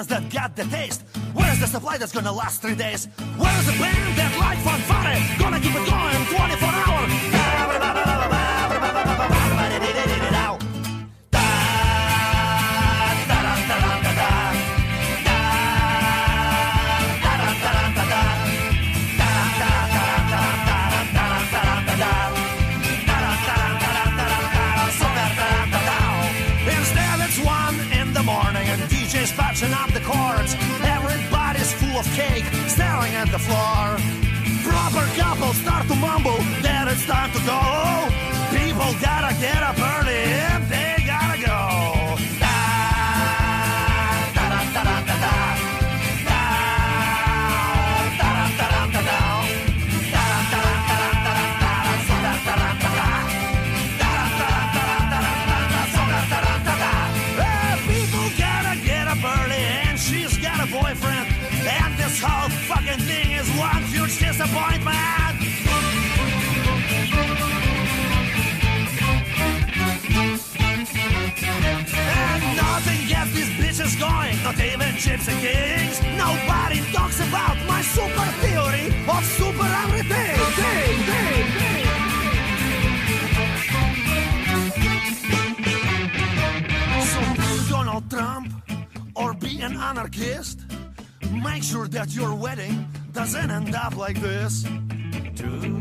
Is 0.00 0.06
that 0.06 0.32
got 0.32 0.56
the 0.56 0.64
taste? 0.64 1.02
Where 1.34 1.52
is 1.52 1.60
the 1.60 1.66
supply 1.66 1.98
that's 1.98 2.12
gonna 2.12 2.32
last 2.32 2.62
three 2.62 2.74
days? 2.74 3.06
Where 3.36 3.54
is 3.60 3.66
the 3.66 3.76
band 3.76 4.16
that 4.16 4.32
like 4.40 4.58
fanfare? 4.64 5.20
Gonna 5.38 5.60
keep 5.60 5.76
it 5.76 5.84
going 5.84 6.24
24 6.24 6.59
at 33.20 33.30
the 33.30 33.38
floor. 33.38 33.98
Proper 34.64 35.04
couples 35.20 35.56
start 35.56 35.86
to 35.88 35.94
mumble 35.96 36.38
that 36.62 36.88
it's 36.88 37.04
time 37.04 37.30
to 37.36 37.40
go. 37.44 37.60
People 38.56 38.88
gotta 39.02 39.34
get 39.38 39.62
up 39.62 39.76
early 39.76 40.49
gypsy 74.56 75.34
kings. 75.40 76.00
Nobody 76.16 76.80
talks 76.92 77.20
about 77.20 77.56
my 77.66 77.80
super 77.82 78.26
theory 78.42 78.86
of 79.08 79.24
super 79.24 79.70
everything. 79.84 80.36
Thing, 80.60 80.98
thing, 81.08 81.46
thing. 81.56 81.86
So 87.10 87.20
Donald 87.70 88.10
Trump 88.10 88.52
or 89.16 89.34
be 89.34 89.60
an 89.62 89.76
anarchist. 89.76 90.60
Make 91.32 91.62
sure 91.62 91.88
that 91.88 92.14
your 92.14 92.34
wedding 92.34 92.86
doesn't 93.12 93.50
end 93.50 93.74
up 93.74 93.96
like 93.96 94.20
this. 94.20 94.66
I 94.66 95.79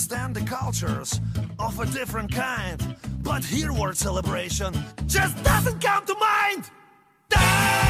understand 0.00 0.34
the 0.34 0.40
cultures 0.46 1.20
of 1.58 1.78
a 1.78 1.84
different 1.92 2.32
kind, 2.32 2.96
but 3.22 3.44
here 3.44 3.70
word 3.70 3.94
celebration 3.94 4.72
just 5.06 5.36
doesn't 5.44 5.78
come 5.78 6.06
to 6.06 6.14
mind. 6.14 6.70
Da, 7.28 7.89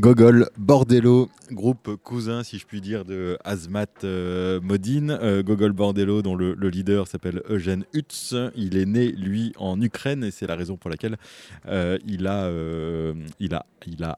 Gogol 0.00 0.48
Bordello, 0.56 1.28
groupe 1.52 1.96
cousin, 2.02 2.42
si 2.42 2.56
je 2.56 2.64
puis 2.64 2.80
dire, 2.80 3.04
de 3.04 3.36
Azmat 3.44 3.84
euh, 4.02 4.58
Modine. 4.62 5.10
Euh, 5.10 5.42
Gogol 5.42 5.72
Bordello, 5.72 6.22
dont 6.22 6.36
le, 6.36 6.54
le 6.54 6.68
leader 6.70 7.06
s'appelle 7.06 7.42
Eugène 7.50 7.84
Hutz. 7.92 8.34
Il 8.56 8.78
est 8.78 8.86
né, 8.86 9.12
lui, 9.12 9.52
en 9.58 9.78
Ukraine, 9.78 10.24
et 10.24 10.30
c'est 10.30 10.46
la 10.46 10.56
raison 10.56 10.78
pour 10.78 10.88
laquelle 10.88 11.18
euh, 11.66 11.98
il, 12.06 12.26
a, 12.26 12.46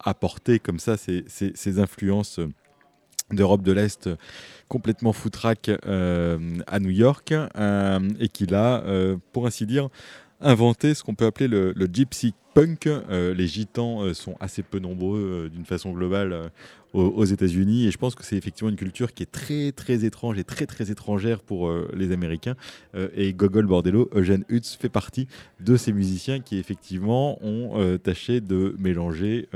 apporté 0.05 0.61
comme 0.61 0.79
ça 0.79 0.97
ses, 0.97 1.25
ses- 1.27 1.79
influences 1.81 2.39
d'Europe 3.33 3.63
de 3.63 3.73
l'Est 3.73 4.09
complètement 4.69 5.13
foutraque 5.13 5.69
à 5.69 6.79
New 6.79 6.91
York, 6.91 7.35
et 8.21 8.29
qu'il 8.29 8.55
a, 8.55 8.85
pour 9.33 9.49
ainsi 9.49 9.67
dire, 9.67 9.89
inventé 10.43 10.95
ce 10.95 11.03
qu'on 11.03 11.15
peut 11.15 11.27
appeler 11.27 11.49
le, 11.49 11.75
gypsy 11.93 12.35
punk. 12.55 12.87
Euh, 12.87 13.35
les 13.35 13.47
gitans 13.47 14.03
euh, 14.03 14.15
sont 14.15 14.37
assez 14.41 14.63
peu 14.63 14.79
nombreux 14.79 15.47
euh, 15.47 15.49
d'une 15.49 15.65
façon 15.65 15.93
globale 15.93 16.51
aux, 16.93 17.25
États-Unis 17.25 17.87
et 17.87 17.91
je 17.91 17.97
pense 17.97 18.15
que 18.15 18.23
c'est 18.23 18.37
effectivement 18.37 18.69
une 18.69 18.77
culture 18.77 19.15
qui 19.15 19.23
est 19.23 19.33
très 19.33 19.73
très 19.73 20.05
étrange 20.05 20.39
et 20.39 20.45
très 20.45 20.67
très 20.67 20.91
étrangère 20.91 21.41
pour 21.41 21.73
les 21.95 22.13
Américains. 22.13 22.55
Et 23.17 23.33
Gogol 23.33 23.65
Bordello, 23.65 24.11
Eugène 24.15 24.45
Hutz 24.51 24.77
fait 24.79 24.91
partie 24.91 25.27
de 25.59 25.79
ces 25.79 25.95
musiciens 25.95 26.41
qui 26.41 26.59
effectivement 26.59 27.43
ont 27.43 27.97
tâché 27.97 28.43
de 28.43 28.77
mélanger 28.79 29.49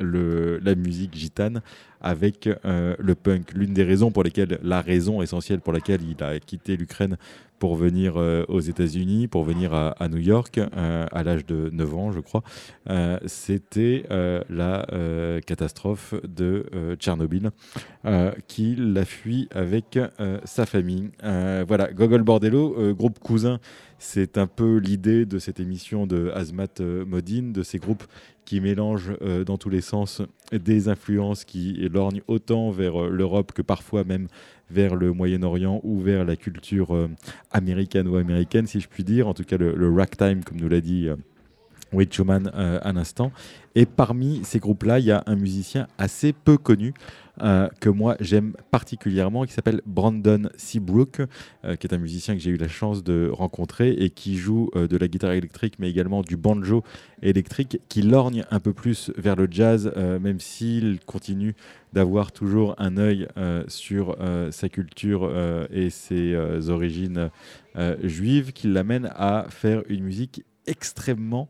la 0.00 0.74
musique 0.74 1.14
gitane 1.14 1.62
avec 2.00 2.48
le 2.64 3.14
punk. 3.14 3.52
L'une 3.54 3.72
des 3.72 3.84
raisons 3.84 4.10
pour 4.10 4.24
lesquelles, 4.24 4.58
la 4.64 4.80
raison 4.80 5.22
essentielle 5.22 5.60
pour 5.60 5.72
laquelle 5.72 6.00
il 6.02 6.24
a 6.24 6.40
quitté 6.40 6.76
l'Ukraine 6.76 7.18
pour 7.58 7.76
venir 7.76 8.14
euh, 8.16 8.44
aux 8.48 8.60
États-Unis, 8.60 9.28
pour 9.28 9.44
venir 9.44 9.74
à, 9.74 10.08
New 10.08 10.18
York 10.18 10.58
euh, 10.58 11.06
à 11.10 11.22
l'âge 11.22 11.46
de 11.46 11.70
9 11.72 11.94
ans, 11.94 12.12
je 12.12 12.20
crois, 12.20 12.42
euh, 12.90 13.18
c'était 13.26 14.04
la 14.08 14.86
catastrophe 15.46 16.14
de 16.24 16.66
Tchernobyl 16.98 17.50
qui 18.48 18.74
l'a 18.76 19.04
fui 19.04 19.48
avec 19.50 19.98
sa 20.44 20.66
famille. 20.66 21.10
Voilà, 21.22 21.92
Gogol 21.92 22.22
Bordello, 22.22 22.94
groupe 22.94 23.18
cousin, 23.18 23.60
c'est 23.98 24.38
un 24.38 24.46
peu 24.46 24.76
l'idée 24.76 25.24
de 25.24 25.38
cette 25.38 25.60
émission 25.60 26.06
de 26.06 26.30
Azmat 26.34 26.80
Modine, 27.06 27.52
de 27.52 27.62
ces 27.62 27.78
groupes 27.78 28.04
qui 28.44 28.60
mélangent 28.60 29.16
dans 29.46 29.56
tous 29.56 29.70
les 29.70 29.80
sens 29.80 30.22
des 30.52 30.88
influences 30.88 31.44
qui 31.44 31.88
lorgnent 31.88 32.22
autant 32.28 32.70
vers 32.70 33.08
l'Europe 33.08 33.52
que 33.52 33.62
parfois 33.62 34.04
même 34.04 34.28
vers 34.70 34.94
le 34.96 35.12
Moyen-Orient 35.12 35.80
ou 35.82 36.00
vers 36.00 36.24
la 36.24 36.36
culture 36.36 36.94
euh, 36.94 37.08
américano-américaine, 37.52 38.66
si 38.66 38.80
je 38.80 38.88
puis 38.88 39.04
dire. 39.04 39.28
En 39.28 39.34
tout 39.34 39.44
cas, 39.44 39.56
le, 39.56 39.74
le 39.74 39.92
ragtime, 39.92 40.42
comme 40.44 40.60
nous 40.60 40.68
l'a 40.68 40.80
dit 40.80 41.08
Wade 41.94 42.12
Schumann 42.12 42.50
euh, 42.54 42.80
à. 42.82 43.32
Et 43.74 43.86
parmi 43.86 44.40
ces 44.44 44.60
groupes-là, 44.60 44.98
il 44.98 45.06
y 45.06 45.10
a 45.10 45.24
un 45.26 45.36
musicien 45.36 45.88
assez 45.98 46.32
peu 46.32 46.56
connu 46.56 46.94
euh, 47.42 47.68
que 47.80 47.88
moi 47.88 48.16
j'aime 48.20 48.54
particulièrement, 48.70 49.44
qui 49.44 49.52
s'appelle 49.52 49.80
Brandon 49.86 50.48
Seabrook, 50.56 51.20
euh, 51.64 51.74
qui 51.74 51.86
est 51.88 51.94
un 51.94 51.98
musicien 51.98 52.34
que 52.34 52.40
j'ai 52.40 52.50
eu 52.50 52.56
la 52.56 52.68
chance 52.68 53.02
de 53.02 53.28
rencontrer 53.32 53.90
et 53.90 54.10
qui 54.10 54.36
joue 54.36 54.70
euh, 54.76 54.86
de 54.86 54.96
la 54.96 55.08
guitare 55.08 55.32
électrique, 55.32 55.74
mais 55.80 55.90
également 55.90 56.22
du 56.22 56.36
banjo 56.36 56.84
électrique, 57.22 57.80
qui 57.88 58.02
lorgne 58.02 58.44
un 58.52 58.60
peu 58.60 58.72
plus 58.72 59.10
vers 59.16 59.34
le 59.34 59.48
jazz, 59.50 59.90
même 59.96 60.40
s'il 60.40 61.00
continue 61.06 61.54
d'avoir 61.92 62.32
toujours 62.32 62.74
un 62.78 62.98
œil 62.98 63.26
sur 63.66 64.16
sa 64.50 64.68
culture 64.68 65.30
et 65.70 65.88
ses 65.88 66.36
origines 66.68 67.30
juives, 68.02 68.52
qui 68.52 68.68
l'amène 68.68 69.10
à 69.14 69.46
faire 69.48 69.82
une 69.88 70.04
musique 70.04 70.44
extrêmement 70.66 71.48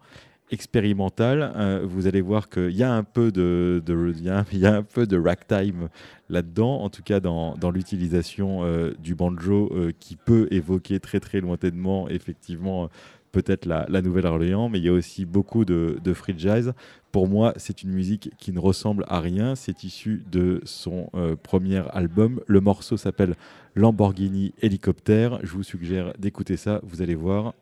expérimentale. 0.54 1.52
Euh, 1.56 1.84
vous 1.84 2.06
allez 2.06 2.22
voir 2.22 2.48
qu'il 2.48 2.70
y 2.70 2.82
a 2.82 2.92
un 2.94 3.02
peu 3.02 3.30
de, 3.30 3.82
de- 3.84 4.14
y 4.18 4.30
a, 4.30 4.44
y 4.52 4.64
a 4.64 4.76
un 4.76 4.82
peu 4.82 5.06
de 5.06 5.18
ragtime 5.18 5.88
là-dedans, 6.30 6.80
en 6.80 6.88
tout 6.88 7.02
cas 7.02 7.20
dans, 7.20 7.70
l'utilisation 7.70 8.60
euh, 8.62 8.94
du 8.98 9.14
banjo 9.14 9.70
euh, 9.74 9.92
qui 9.98 10.16
peut 10.16 10.46
évoquer 10.50 11.00
très 11.00 11.20
très 11.20 11.40
lointainement 11.40 12.08
effectivement 12.08 12.88
peut-être 13.32 13.66
la, 13.66 14.00
Nouvelle-Orléans, 14.00 14.68
mais 14.68 14.78
il 14.78 14.84
y 14.84 14.88
a 14.88 14.92
aussi 14.92 15.24
beaucoup 15.24 15.64
de, 15.64 15.98
de 16.02 16.14
free 16.14 16.34
jazz. 16.38 16.72
Pour 17.10 17.26
moi, 17.26 17.52
c'est 17.56 17.82
une 17.82 17.90
musique 17.90 18.30
qui 18.38 18.52
ne 18.52 18.60
ressemble 18.60 19.04
à 19.08 19.18
rien. 19.18 19.56
C'est 19.56 19.82
issu 19.82 20.22
de 20.30 20.60
son 20.64 21.10
premier 21.42 21.82
album. 21.90 22.40
Le 22.46 22.60
morceau 22.60 22.96
s'appelle 22.96 23.34
Lamborghini 23.74 24.54
Hélicoptère. 24.62 25.40
Je 25.42 25.50
vous 25.50 25.64
suggère 25.64 26.12
d'écouter 26.16 26.56
ça. 26.56 26.80
Vous 26.84 27.02
allez 27.02 27.16
voir, 27.16 27.54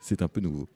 c'est 0.00 0.22
un 0.22 0.28
peu 0.28 0.40
nouveau. 0.40 0.68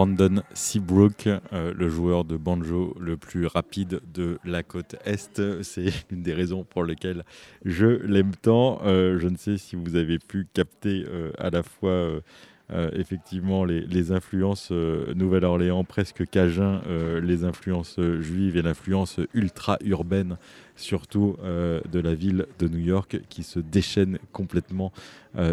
Brandon 0.00 0.42
Seabrook, 0.54 1.26
euh, 1.26 1.74
le 1.76 1.90
joueur 1.90 2.24
de 2.24 2.38
banjo 2.38 2.96
le 2.98 3.18
plus 3.18 3.44
rapide 3.44 4.00
de 4.14 4.38
la 4.46 4.62
côte 4.62 4.96
Est. 5.04 5.62
C'est 5.62 5.92
une 6.10 6.22
des 6.22 6.32
raisons 6.32 6.64
pour 6.64 6.84
lesquelles 6.84 7.22
je 7.66 7.84
l'aime 7.84 8.34
tant. 8.34 8.80
Euh, 8.86 9.18
je 9.18 9.28
ne 9.28 9.36
sais 9.36 9.58
si 9.58 9.76
vous 9.76 9.96
avez 9.96 10.18
pu 10.18 10.46
capter 10.54 11.04
euh, 11.06 11.32
à 11.36 11.50
la 11.50 11.62
fois 11.62 12.22
euh, 12.72 12.90
effectivement 12.94 13.64
les, 13.64 14.12
influences 14.12 14.68
euh, 14.70 15.12
Nouvelle-Orléans 15.14 15.82
presque 15.82 16.28
cajun, 16.28 16.82
euh, 16.86 17.20
les 17.20 17.44
influences 17.44 17.98
juives 18.20 18.56
et 18.56 18.62
l'influence 18.62 19.18
ultra-urbaine 19.34 20.36
surtout 20.76 21.36
de 21.42 22.00
la 22.00 22.14
ville 22.14 22.46
de 22.58 22.66
New 22.66 22.78
York 22.78 23.20
qui 23.28 23.42
se 23.42 23.60
déchaîne 23.60 24.18
complètement 24.32 24.92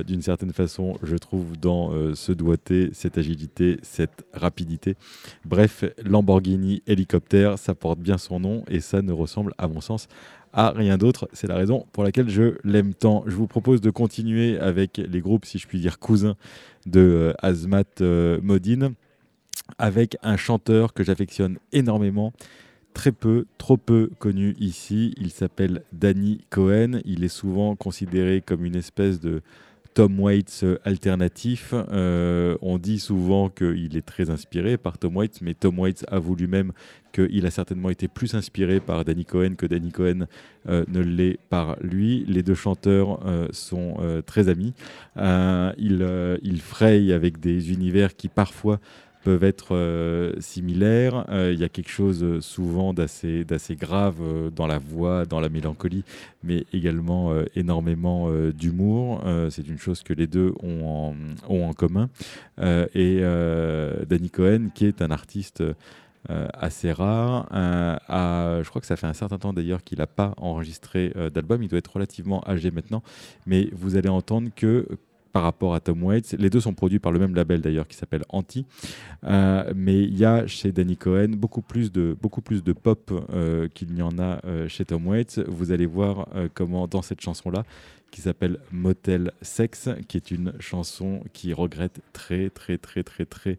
d'une 0.05 0.21
certaine 0.21 0.53
façon, 0.53 0.97
je 1.03 1.17
trouve, 1.17 1.57
dans 1.57 2.15
ce 2.15 2.31
doigté, 2.31 2.91
cette 2.93 3.17
agilité, 3.17 3.77
cette 3.81 4.25
rapidité. 4.33 4.95
Bref, 5.43 5.83
Lamborghini 6.05 6.81
hélicoptère, 6.87 7.59
ça 7.59 7.75
porte 7.75 7.99
bien 7.99 8.17
son 8.17 8.39
nom 8.39 8.63
et 8.69 8.79
ça 8.79 9.01
ne 9.01 9.11
ressemble 9.11 9.53
à 9.57 9.67
mon 9.67 9.81
sens 9.81 10.07
à 10.53 10.71
rien 10.71 10.97
d'autre. 10.97 11.29
C'est 11.33 11.47
la 11.47 11.55
raison 11.55 11.85
pour 11.91 12.03
laquelle 12.03 12.29
je 12.29 12.55
l'aime 12.63 12.93
tant. 12.93 13.23
Je 13.27 13.35
vous 13.35 13.47
propose 13.47 13.81
de 13.81 13.89
continuer 13.89 14.57
avec 14.59 14.97
les 14.97 15.21
groupes, 15.21 15.45
si 15.45 15.59
je 15.59 15.67
puis 15.67 15.79
dire, 15.79 15.99
cousins 15.99 16.35
de 16.85 16.99
euh, 16.99 17.33
Azmat 17.41 17.83
euh, 18.01 18.39
Modine, 18.41 18.93
avec 19.77 20.17
un 20.23 20.37
chanteur 20.37 20.93
que 20.93 21.03
j'affectionne 21.03 21.57
énormément, 21.71 22.33
très 22.93 23.11
peu, 23.11 23.45
trop 23.57 23.77
peu 23.77 24.09
connu 24.19 24.55
ici. 24.59 25.13
Il 25.17 25.31
s'appelle 25.31 25.83
Danny 25.93 26.41
Cohen. 26.49 27.01
Il 27.05 27.23
est 27.23 27.29
souvent 27.29 27.75
considéré 27.75 28.41
comme 28.41 28.65
une 28.65 28.75
espèce 28.75 29.19
de 29.19 29.41
Tom 29.93 30.19
Waits 30.19 30.61
euh, 30.63 30.77
alternatif. 30.85 31.73
On 31.73 32.77
dit 32.77 32.99
souvent 32.99 33.49
qu'il 33.49 33.97
est 33.97 34.05
très 34.05 34.29
inspiré 34.29 34.77
par 34.77 34.97
Tom 34.97 35.17
Waits, 35.17 35.41
mais 35.41 35.53
Tom 35.53 35.79
Waits 35.79 36.05
avoue 36.07 36.35
lui-même 36.35 36.71
qu'il 37.17 37.45
a 37.45 37.51
certainement 37.51 37.89
été 37.89 38.07
plus 38.07 38.35
inspiré 38.35 38.79
par 38.79 39.03
Danny 39.03 39.25
Cohen 39.25 39.55
que 39.57 39.65
Danny 39.65 39.91
Cohen 39.91 40.27
euh, 40.69 40.85
ne 40.87 40.99
l'est 40.99 41.39
par 41.49 41.77
lui. 41.81 42.25
Les 42.27 42.43
deux 42.43 42.55
chanteurs 42.55 43.25
euh, 43.25 43.47
sont 43.51 43.95
euh, 43.99 44.21
très 44.21 44.49
amis. 44.49 44.73
Ils, 45.17 46.37
ils 46.43 46.61
frayent 46.61 47.13
avec 47.13 47.39
des 47.39 47.71
univers 47.71 48.15
qui 48.15 48.27
parfois 48.27 48.79
peuvent 49.23 49.43
être 49.43 49.75
similaires. 50.39 51.25
Il 51.29 51.59
y 51.59 51.63
a 51.63 51.69
quelque 51.69 51.89
chose 51.89 52.39
souvent 52.39 52.93
d'assez 52.93 53.45
grave 53.71 54.21
dans 54.55 54.67
la 54.67 54.77
voix, 54.77 55.25
dans 55.25 55.41
la 55.41 55.49
mélancolie, 55.49 56.05
mais 56.43 56.65
également 56.71 57.33
énormément 57.55 58.29
d'humour. 58.51 59.21
C'est 59.49 59.67
une 59.67 59.79
chose 59.79 60.03
que 60.03 60.13
les 60.13 60.27
deux 60.27 60.53
ont 60.63 60.85
en, 60.85 61.15
ont 61.49 61.67
en 61.67 61.73
commun. 61.73 62.09
Et 62.61 63.21
Danny 64.07 64.29
Cohen, 64.29 64.69
qui 64.73 64.85
est 64.85 65.01
un 65.01 65.11
artiste 65.11 65.61
assez 66.29 66.91
rare, 66.91 67.47
euh, 67.53 68.63
je 68.63 68.69
crois 68.69 68.81
que 68.81 68.87
ça 68.87 68.95
fait 68.95 69.07
un 69.07 69.13
certain 69.13 69.37
temps 69.37 69.53
d'ailleurs 69.53 69.83
qu'il 69.83 69.99
n'a 69.99 70.07
pas 70.07 70.33
enregistré 70.37 71.13
euh, 71.15 71.29
d'album. 71.29 71.63
Il 71.63 71.69
doit 71.69 71.79
être 71.79 71.93
relativement 71.93 72.43
âgé 72.47 72.71
maintenant, 72.71 73.03
mais 73.45 73.69
vous 73.73 73.95
allez 73.95 74.09
entendre 74.09 74.49
que 74.55 74.87
par 75.37 75.43
rapport 75.43 75.75
à 75.75 75.79
Tom 75.79 76.01
Waits. 76.01 76.35
Les 76.39 76.49
deux 76.49 76.61
sont 76.61 76.73
produits 76.73 76.97
par 76.97 77.11
le 77.11 77.19
même 77.19 77.35
label 77.35 77.61
d'ailleurs 77.61 77.87
qui 77.87 77.95
s'appelle 77.95 78.23
Anti. 78.29 78.65
Euh, 79.23 79.71
mais 79.75 80.01
il 80.01 80.17
y 80.17 80.25
a 80.25 80.47
chez 80.47 80.71
Danny 80.71 80.97
Cohen 80.97 81.29
beaucoup 81.37 81.61
plus 81.61 81.91
de, 81.91 82.17
beaucoup 82.19 82.41
plus 82.41 82.63
de 82.63 82.73
pop 82.73 83.11
euh, 83.31 83.67
qu'il 83.71 83.93
n'y 83.93 84.01
en 84.01 84.17
a 84.17 84.43
euh, 84.45 84.67
chez 84.67 84.83
Tom 84.83 85.05
Waits. 85.05 85.39
Vous 85.47 85.71
allez 85.71 85.85
voir 85.85 86.27
euh, 86.33 86.47
comment 86.51 86.87
dans 86.87 87.03
cette 87.03 87.21
chanson-là, 87.21 87.65
qui 88.09 88.21
s'appelle 88.21 88.57
Motel 88.71 89.31
Sex, 89.43 89.89
qui 90.07 90.17
est 90.17 90.31
une 90.31 90.53
chanson 90.59 91.21
qui 91.33 91.53
regrette 91.53 92.01
très 92.13 92.49
très 92.49 92.79
très 92.79 93.03
très 93.03 93.25
très 93.25 93.57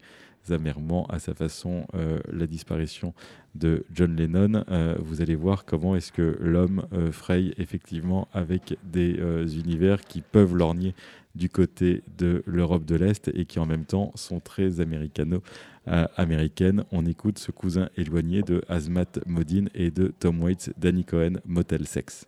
amèrement 0.52 1.06
à 1.06 1.18
sa 1.18 1.34
façon 1.34 1.86
euh, 1.94 2.18
la 2.32 2.46
disparition 2.46 3.14
de 3.54 3.84
John 3.92 4.16
Lennon. 4.16 4.64
Euh, 4.70 4.96
vous 5.00 5.22
allez 5.22 5.34
voir 5.34 5.64
comment 5.64 5.96
est-ce 5.96 6.12
que 6.12 6.36
l'homme 6.40 6.86
euh, 6.92 7.12
fraye 7.12 7.54
effectivement 7.58 8.28
avec 8.32 8.78
des 8.84 9.18
univers 9.58 10.02
qui 10.02 10.22
peuvent 10.22 10.54
lorgner 10.54 10.94
du 11.34 11.48
côté 11.48 12.02
de 12.16 12.42
l'Europe 12.46 12.84
de 12.84 12.96
l'Est 12.96 13.30
et 13.34 13.44
qui 13.44 13.58
en 13.58 13.66
même 13.66 13.84
temps 13.84 14.12
sont 14.14 14.40
très 14.40 14.80
américano-américaines. 14.80 16.84
On 16.90 17.06
écoute 17.06 17.38
ce 17.38 17.52
cousin 17.52 17.90
éloigné 17.96 18.42
de 18.42 18.62
Azmat 18.68 19.20
Modine 19.26 19.68
et 19.74 19.90
de 19.90 20.12
Tom 20.18 20.42
Waits, 20.42 20.72
Danny 20.78 21.04
Cohen, 21.04 21.34
Motel 21.44 21.86
Sex. 21.86 22.26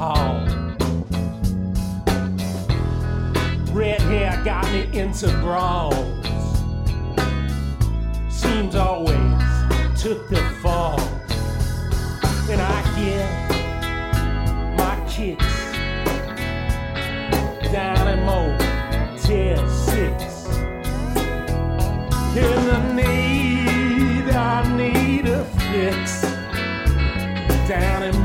Hall. 0.00 0.40
Red 3.70 4.00
hair 4.00 4.40
got 4.42 4.64
me 4.72 4.88
into 4.98 5.28
brawls. 5.42 5.94
Seems 8.30 8.74
always 8.76 9.18
took 10.00 10.26
the 10.30 10.40
fall 10.62 10.98
and 12.48 12.62
I 12.62 12.80
get 12.96 13.28
my 14.78 14.96
kicks 15.06 15.60
down 17.70 18.08
in 18.08 18.24
Motel 18.24 19.68
6. 19.68 20.46
And 22.38 22.70
I 22.70 22.94
need, 22.94 24.34
I 24.34 24.76
need 24.78 25.26
a 25.28 25.44
fix 25.44 26.22
down 27.68 28.02
in 28.04 28.19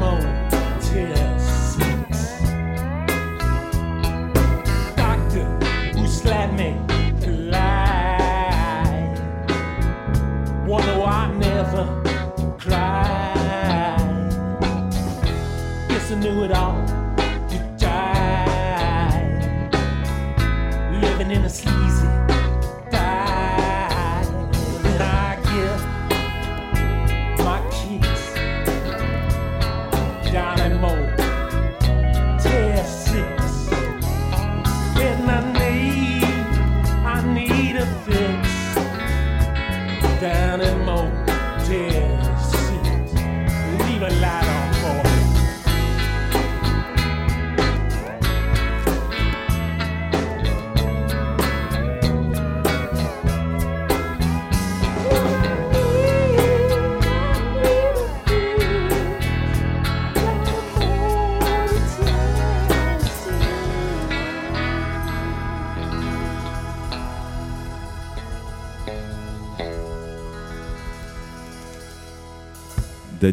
Guess 16.25 16.31
I 16.31 16.35
knew 16.35 16.43
it 16.45 16.51
all. 16.51 16.84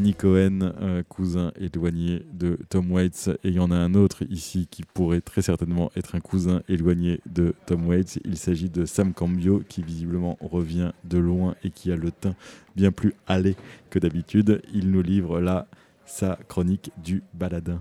Danny 0.02 0.14
Cohen, 0.14 0.72
euh, 0.82 1.04
cousin 1.08 1.52
éloigné 1.60 2.26
de 2.32 2.58
Tom 2.68 2.90
Waits. 2.90 3.28
Et 3.44 3.50
il 3.50 3.54
y 3.54 3.60
en 3.60 3.70
a 3.70 3.76
un 3.76 3.94
autre 3.94 4.24
ici 4.28 4.66
qui 4.68 4.82
pourrait 4.82 5.20
très 5.20 5.42
certainement 5.42 5.92
être 5.94 6.16
un 6.16 6.20
cousin 6.20 6.60
éloigné 6.68 7.20
de 7.24 7.54
Tom 7.66 7.86
Waits. 7.86 8.18
Il 8.24 8.36
s'agit 8.36 8.68
de 8.68 8.84
Sam 8.84 9.14
Cambio 9.14 9.62
qui 9.68 9.80
visiblement 9.80 10.38
revient 10.40 10.90
de 11.04 11.18
loin 11.18 11.54
et 11.62 11.70
qui 11.70 11.92
a 11.92 11.96
le 11.96 12.10
teint 12.10 12.34
bien 12.74 12.90
plus 12.90 13.14
allé 13.28 13.54
que 13.90 14.00
d'habitude. 14.00 14.60
Il 14.74 14.90
nous 14.90 15.02
livre 15.02 15.38
là 15.40 15.68
sa 16.04 16.36
chronique 16.48 16.90
du 17.00 17.22
baladin. 17.32 17.78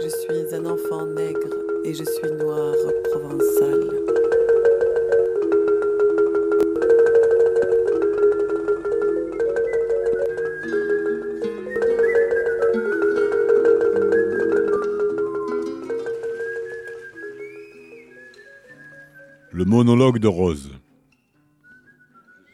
Je 0.00 0.08
suis 0.08 0.54
un 0.54 0.64
enfant 0.64 1.04
nègre 1.04 1.52
et 1.84 1.92
je 1.92 2.04
suis 2.04 2.32
noir 2.38 2.74
provençal. 3.12 4.35
Monologue 19.66 20.20
de 20.20 20.28
Rose. 20.28 20.70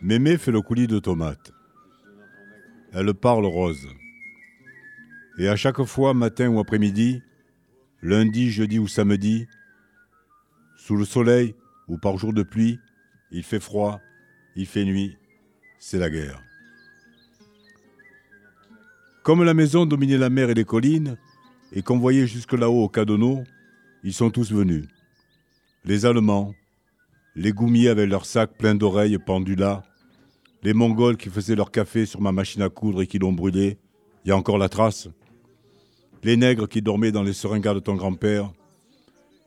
Mémé 0.00 0.38
fait 0.38 0.50
le 0.50 0.62
coulis 0.62 0.86
de 0.86 0.98
tomates. 0.98 1.52
Elle 2.94 3.12
parle 3.12 3.44
Rose. 3.44 3.86
Et 5.36 5.46
à 5.46 5.54
chaque 5.54 5.82
fois, 5.82 6.14
matin 6.14 6.48
ou 6.48 6.58
après-midi, 6.58 7.20
lundi, 8.00 8.50
jeudi 8.50 8.78
ou 8.78 8.88
samedi, 8.88 9.46
sous 10.78 10.96
le 10.96 11.04
soleil 11.04 11.54
ou 11.86 11.98
par 11.98 12.16
jour 12.16 12.32
de 12.32 12.42
pluie, 12.42 12.78
il 13.30 13.42
fait 13.42 13.60
froid, 13.60 14.00
il 14.56 14.64
fait 14.64 14.86
nuit, 14.86 15.18
c'est 15.78 15.98
la 15.98 16.08
guerre. 16.08 16.42
Comme 19.22 19.44
la 19.44 19.52
maison 19.52 19.84
dominait 19.84 20.16
la 20.16 20.30
mer 20.30 20.48
et 20.48 20.54
les 20.54 20.64
collines, 20.64 21.18
et 21.72 21.82
qu'on 21.82 21.98
voyait 21.98 22.26
jusque 22.26 22.54
là-haut 22.54 22.84
au 22.84 22.88
Cadonneau, 22.88 23.44
ils 24.02 24.14
sont 24.14 24.30
tous 24.30 24.50
venus. 24.50 24.86
Les 25.84 26.06
Allemands, 26.06 26.54
les 27.34 27.52
Goumiers 27.52 27.88
avec 27.88 28.08
leurs 28.08 28.26
sacs 28.26 28.56
pleins 28.58 28.74
d'oreilles 28.74 29.18
pendus 29.18 29.56
là, 29.56 29.82
les 30.62 30.74
Mongols 30.74 31.16
qui 31.16 31.30
faisaient 31.30 31.56
leur 31.56 31.70
café 31.70 32.06
sur 32.06 32.20
ma 32.20 32.32
machine 32.32 32.62
à 32.62 32.68
coudre 32.68 33.02
et 33.02 33.06
qui 33.06 33.18
l'ont 33.18 33.32
brûlé, 33.32 33.78
il 34.24 34.28
y 34.28 34.32
a 34.32 34.36
encore 34.36 34.58
la 34.58 34.68
trace, 34.68 35.08
les 36.22 36.36
nègres 36.36 36.68
qui 36.68 36.82
dormaient 36.82 37.10
dans 37.10 37.22
les 37.22 37.32
seringas 37.32 37.74
de 37.74 37.80
ton 37.80 37.96
grand-père, 37.96 38.52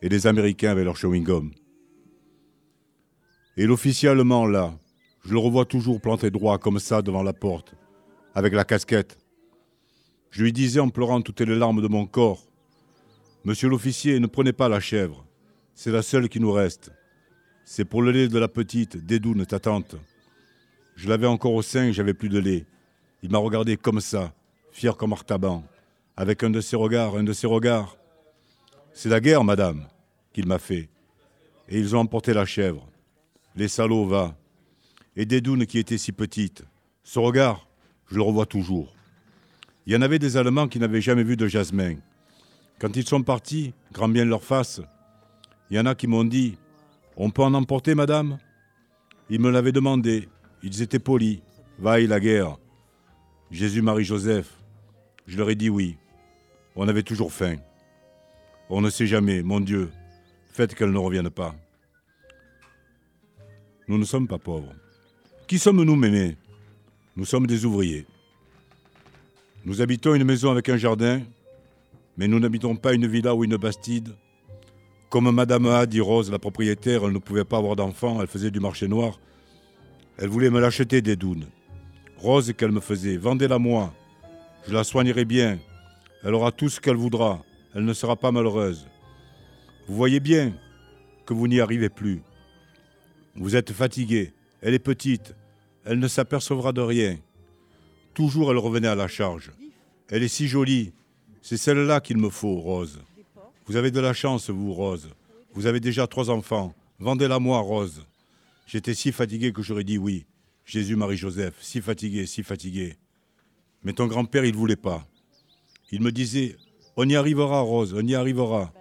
et 0.02 0.08
les 0.08 0.26
Américains 0.26 0.70
avec 0.70 0.84
leur 0.84 0.96
chewing-gum. 0.96 1.52
Et 3.56 3.66
l'officier 3.66 4.10
allemand 4.10 4.46
là, 4.46 4.74
je 5.24 5.32
le 5.32 5.38
revois 5.38 5.64
toujours 5.64 6.00
planté 6.00 6.30
droit 6.30 6.58
comme 6.58 6.78
ça 6.78 7.00
devant 7.00 7.22
la 7.22 7.32
porte, 7.32 7.74
avec 8.34 8.52
la 8.52 8.64
casquette. 8.64 9.18
Je 10.30 10.42
lui 10.42 10.52
disais 10.52 10.80
en 10.80 10.90
pleurant 10.90 11.22
toutes 11.22 11.40
les 11.40 11.56
larmes 11.56 11.80
de 11.80 11.88
mon 11.88 12.06
corps, 12.06 12.42
Monsieur 13.44 13.68
l'officier, 13.68 14.18
ne 14.18 14.26
prenez 14.26 14.52
pas 14.52 14.68
la 14.68 14.80
chèvre, 14.80 15.24
c'est 15.72 15.92
la 15.92 16.02
seule 16.02 16.28
qui 16.28 16.40
nous 16.40 16.50
reste. 16.50 16.90
C'est 17.68 17.84
pour 17.84 18.00
le 18.00 18.12
lait 18.12 18.28
de 18.28 18.38
la 18.38 18.46
petite, 18.46 18.96
Dédoune, 18.96 19.44
ta 19.44 19.58
tante. 19.58 19.96
Je 20.94 21.08
l'avais 21.08 21.26
encore 21.26 21.52
au 21.52 21.62
sein, 21.62 21.90
j'avais 21.90 22.14
plus 22.14 22.28
de 22.28 22.38
lait. 22.38 22.64
Il 23.24 23.30
m'a 23.32 23.38
regardé 23.38 23.76
comme 23.76 24.00
ça, 24.00 24.32
fier 24.70 24.96
comme 24.96 25.12
Artaban, 25.12 25.64
avec 26.16 26.44
un 26.44 26.50
de 26.50 26.60
ses 26.60 26.76
regards, 26.76 27.16
un 27.16 27.24
de 27.24 27.32
ses 27.32 27.48
regards. 27.48 27.96
C'est 28.92 29.08
la 29.08 29.18
guerre, 29.18 29.42
madame, 29.42 29.88
qu'il 30.32 30.46
m'a 30.46 30.60
fait. 30.60 30.88
Et 31.68 31.80
ils 31.80 31.96
ont 31.96 31.98
emporté 31.98 32.32
la 32.32 32.46
chèvre. 32.46 32.86
Les 33.56 33.66
salauds, 33.66 34.06
va. 34.06 34.36
Et 35.16 35.26
Dédoune 35.26 35.66
qui 35.66 35.80
était 35.80 35.98
si 35.98 36.12
petite. 36.12 36.62
Ce 37.02 37.18
regard, 37.18 37.66
je 38.06 38.14
le 38.14 38.22
revois 38.22 38.46
toujours. 38.46 38.94
Il 39.86 39.92
y 39.92 39.96
en 39.96 40.02
avait 40.02 40.20
des 40.20 40.36
Allemands 40.36 40.68
qui 40.68 40.78
n'avaient 40.78 41.00
jamais 41.00 41.24
vu 41.24 41.36
de 41.36 41.48
jasmin. 41.48 41.96
Quand 42.78 42.94
ils 42.94 43.06
sont 43.06 43.24
partis, 43.24 43.74
grand 43.92 44.08
bien 44.08 44.24
leur 44.24 44.44
face, 44.44 44.80
il 45.68 45.76
y 45.76 45.80
en 45.80 45.86
a 45.86 45.96
qui 45.96 46.06
m'ont 46.06 46.22
dit 46.22 46.58
On 47.16 47.30
peut 47.30 47.42
en 47.42 47.54
emporter, 47.54 47.94
madame? 47.94 48.38
Ils 49.30 49.40
me 49.40 49.50
l'avaient 49.50 49.72
demandé. 49.72 50.28
Ils 50.62 50.82
étaient 50.82 50.98
polis. 50.98 51.40
Vaille 51.78 52.06
la 52.06 52.20
guerre. 52.20 52.58
Jésus, 53.50 53.82
Marie, 53.82 54.04
Joseph. 54.04 54.52
Je 55.26 55.36
leur 55.36 55.48
ai 55.48 55.54
dit 55.54 55.70
oui. 55.70 55.96
On 56.74 56.88
avait 56.88 57.02
toujours 57.02 57.32
faim. 57.32 57.56
On 58.68 58.80
ne 58.80 58.90
sait 58.90 59.06
jamais, 59.06 59.42
mon 59.42 59.60
Dieu. 59.60 59.90
Faites 60.52 60.74
qu'elle 60.74 60.90
ne 60.90 60.98
revienne 60.98 61.30
pas. 61.30 61.54
Nous 63.88 63.98
ne 63.98 64.04
sommes 64.04 64.28
pas 64.28 64.38
pauvres. 64.38 64.74
Qui 65.46 65.58
sommes-nous, 65.58 65.96
mémé 65.96 66.36
Nous 67.16 67.24
sommes 67.24 67.46
des 67.46 67.64
ouvriers. 67.64 68.06
Nous 69.64 69.80
habitons 69.80 70.14
une 70.14 70.24
maison 70.24 70.50
avec 70.50 70.68
un 70.68 70.76
jardin, 70.76 71.22
mais 72.16 72.28
nous 72.28 72.40
n'habitons 72.40 72.76
pas 72.76 72.92
une 72.92 73.06
villa 73.06 73.34
ou 73.34 73.44
une 73.44 73.56
bastide. 73.56 74.14
Comme 75.16 75.30
Madame 75.30 75.64
A, 75.64 75.86
dit 75.86 76.02
Rose, 76.02 76.30
la 76.30 76.38
propriétaire, 76.38 77.04
elle 77.06 77.14
ne 77.14 77.18
pouvait 77.18 77.46
pas 77.46 77.56
avoir 77.56 77.74
d'enfant, 77.74 78.20
elle 78.20 78.26
faisait 78.26 78.50
du 78.50 78.60
marché 78.60 78.86
noir. 78.86 79.18
Elle 80.18 80.28
voulait 80.28 80.50
me 80.50 80.60
l'acheter 80.60 81.00
des 81.00 81.16
dounes. 81.16 81.46
Rose 82.18 82.52
qu'elle 82.52 82.70
me 82.70 82.80
faisait, 82.80 83.16
vendez-la 83.16 83.58
moi. 83.58 83.94
Je 84.68 84.74
la 84.74 84.84
soignerai 84.84 85.24
bien. 85.24 85.58
Elle 86.22 86.34
aura 86.34 86.52
tout 86.52 86.68
ce 86.68 86.82
qu'elle 86.82 86.96
voudra. 86.96 87.42
Elle 87.74 87.86
ne 87.86 87.94
sera 87.94 88.16
pas 88.16 88.30
malheureuse. 88.30 88.86
Vous 89.88 89.96
voyez 89.96 90.20
bien 90.20 90.52
que 91.24 91.32
vous 91.32 91.48
n'y 91.48 91.60
arrivez 91.60 91.88
plus. 91.88 92.20
Vous 93.36 93.56
êtes 93.56 93.72
fatigué. 93.72 94.34
Elle 94.60 94.74
est 94.74 94.78
petite. 94.78 95.34
Elle 95.86 95.98
ne 95.98 96.08
s'apercevra 96.08 96.72
de 96.72 96.82
rien. 96.82 97.16
Toujours 98.12 98.50
elle 98.50 98.58
revenait 98.58 98.86
à 98.86 98.94
la 98.94 99.08
charge. 99.08 99.50
Elle 100.10 100.24
est 100.24 100.28
si 100.28 100.46
jolie. 100.46 100.92
C'est 101.40 101.56
celle-là 101.56 102.02
qu'il 102.02 102.18
me 102.18 102.28
faut, 102.28 102.56
Rose. 102.56 103.00
Vous 103.66 103.74
avez 103.74 103.90
de 103.90 104.00
la 104.00 104.12
chance, 104.12 104.48
vous, 104.48 104.72
Rose. 104.72 105.08
Vous 105.52 105.66
avez 105.66 105.80
déjà 105.80 106.06
trois 106.06 106.30
enfants. 106.30 106.72
Vendez-la 107.00 107.40
moi, 107.40 107.58
Rose. 107.58 108.06
J'étais 108.66 108.94
si 108.94 109.10
fatigué 109.10 109.52
que 109.52 109.62
j'aurais 109.62 109.82
dit 109.82 109.98
oui. 109.98 110.24
Jésus, 110.64 110.94
Marie, 110.94 111.16
Joseph, 111.16 111.54
si 111.60 111.80
fatigué, 111.80 112.26
si 112.26 112.42
fatigué. 112.44 112.96
Mais 113.82 113.92
ton 113.92 114.06
grand-père, 114.06 114.44
il 114.44 114.52
ne 114.52 114.56
voulait 114.56 114.76
pas. 114.76 115.06
Il 115.90 116.00
me 116.00 116.12
disait 116.12 116.56
On 116.96 117.08
y 117.08 117.16
arrivera, 117.16 117.60
Rose, 117.60 117.94
on 117.96 118.06
y 118.06 118.14
arrivera. 118.14 118.72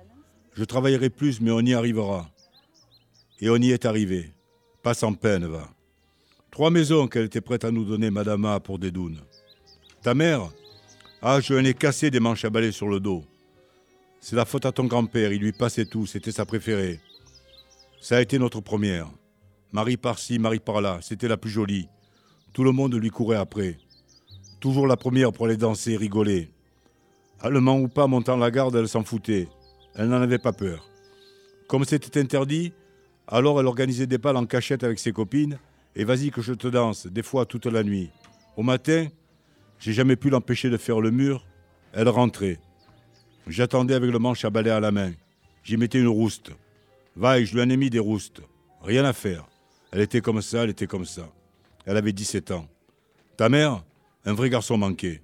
Je 0.54 0.64
travaillerai 0.64 1.10
plus, 1.10 1.42
mais 1.42 1.52
on 1.52 1.62
y 1.62 1.74
arrivera. 1.74 2.30
Et 3.42 3.50
on 3.50 3.58
y 3.58 3.72
est 3.72 3.86
arrivé. 3.86 4.32
Pas 4.84 4.94
sans 4.94 5.14
peine, 5.14 5.46
va. 5.48 5.68
Trois 6.52 6.70
maisons 6.70 7.08
qu'elle 7.08 7.26
était 7.26 7.42
prête 7.42 7.66
à 7.66 7.72
nous 7.72 7.86
donner, 7.86 8.12
Madame 8.12 8.46
A, 8.46 8.60
pour 8.60 8.78
des 8.80 8.92
dounes. 8.92 9.20
Ta 10.04 10.14
mère 10.14 10.52
Ah, 11.22 11.40
je 11.42 11.56
lui 11.56 11.68
ai 11.68 11.74
cassé 11.74 12.12
des 12.12 12.20
manches 12.20 12.46
à 12.46 12.50
balai 12.52 12.72
sur 12.72 12.88
le 12.88 13.00
dos. 13.00 13.26
C'est 14.28 14.36
la 14.36 14.46
faute 14.46 14.66
à 14.66 14.72
ton 14.72 14.86
grand-père, 14.86 15.32
il 15.32 15.40
lui 15.40 15.52
passait 15.52 15.86
tout, 15.86 16.08
c'était 16.08 16.32
sa 16.32 16.48
préférée. 16.48 17.00
Ça 18.02 18.18
a 18.18 18.22
été 18.22 18.40
notre 18.40 18.60
première. 18.60 19.08
Marie 19.72 19.98
par-ci, 19.98 20.40
Marie 20.40 20.60
par-là, 20.60 20.98
c'était 21.04 21.28
la 21.28 21.38
plus 21.38 21.52
jolie. 21.52 21.88
Tout 22.52 22.64
le 22.64 22.72
monde 22.72 22.96
lui 22.96 23.12
courait 23.12 23.38
après. 23.38 23.78
Toujours 24.60 24.88
la 24.88 24.98
première 24.98 25.32
pour 25.32 25.46
aller 25.46 25.58
danser, 25.58 25.96
rigoler. 25.96 26.50
Allemand 27.40 27.78
ou 27.78 27.88
pas, 27.88 28.08
montant 28.08 28.36
la 28.36 28.50
garde, 28.50 28.76
elle 28.76 28.88
s'en 28.88 29.04
foutait. 29.04 29.48
Elle 29.94 30.10
n'en 30.10 30.24
avait 30.24 30.40
pas 30.40 30.54
peur. 30.54 30.90
Comme 31.68 31.86
c'était 31.86 32.20
interdit, 32.20 32.74
alors 33.28 33.60
elle 33.60 33.68
organisait 33.68 34.08
des 34.08 34.18
balles 34.18 34.38
en 34.38 34.48
cachette 34.48 34.84
avec 34.84 34.98
ses 34.98 35.12
copines, 35.12 35.60
et 35.96 36.04
vas-y 36.04 36.32
que 36.32 36.42
je 36.42 36.54
te 36.54 36.68
danse, 36.68 37.06
des 37.06 37.22
fois 37.22 37.46
toute 37.46 37.68
la 37.68 37.84
nuit. 37.84 38.10
Au 38.58 38.64
matin, 38.64 39.06
j'ai 39.78 39.94
jamais 39.94 40.16
pu 40.16 40.32
l'empêcher 40.32 40.72
de 40.72 40.78
faire 40.78 41.00
le 41.00 41.12
mur, 41.12 41.46
elle 41.94 42.10
rentrait. 42.10 42.60
J'attendais 43.48 43.94
avec 43.94 44.12
le 44.12 44.20
manche 44.20 44.44
à 44.44 44.50
balai 44.50 44.72
à 44.72 44.80
la 44.80 44.92
main. 44.92 45.14
J'y 45.64 45.78
mettais 45.78 46.00
une 46.00 46.08
rouste. 46.08 46.52
Vaille, 47.16 47.46
je 47.46 47.56
lui 47.56 47.62
en 47.62 47.70
ai 47.70 47.78
mis 47.78 47.90
des 47.90 48.00
roustes. 48.00 48.42
Rien 48.82 49.06
à 49.06 49.14
faire. 49.14 49.48
Elle 49.92 50.02
était 50.02 50.22
comme 50.22 50.42
ça, 50.42 50.64
elle 50.64 50.72
était 50.72 50.88
comme 50.88 51.06
ça. 51.06 51.30
Elle 51.86 51.98
avait 51.98 52.12
17 52.12 52.52
ans. 52.52 52.68
Ta 53.38 53.50
mère, 53.50 53.84
un 54.26 54.34
vrai 54.34 54.50
garçon 54.50 54.78
manqué. 54.78 55.22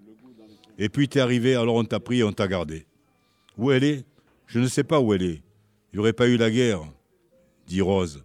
Et 0.78 0.89
puis 0.89 1.07
t'es 1.07 1.19
arrivé, 1.19 1.55
alors 1.55 1.76
on 1.76 1.84
t'a 1.84 1.99
pris 1.99 2.19
et 2.19 2.24
on 2.24 2.32
t'a 2.32 2.47
gardé. 2.47 2.86
Où 3.57 3.72
elle 3.72 3.84
est? 3.84 4.05
Je 4.47 4.59
ne 4.59 4.67
sais 4.67 4.84
pas 4.84 4.99
où 4.99 5.13
elle 5.13 5.24
est. 5.24 5.41
Il 5.91 5.95
n'y 5.95 5.99
aurait 5.99 6.13
pas 6.13 6.28
eu 6.28 6.38
la 6.38 6.49
guerre, 6.49 6.82
dit 7.67 7.82
Rose, 7.82 8.24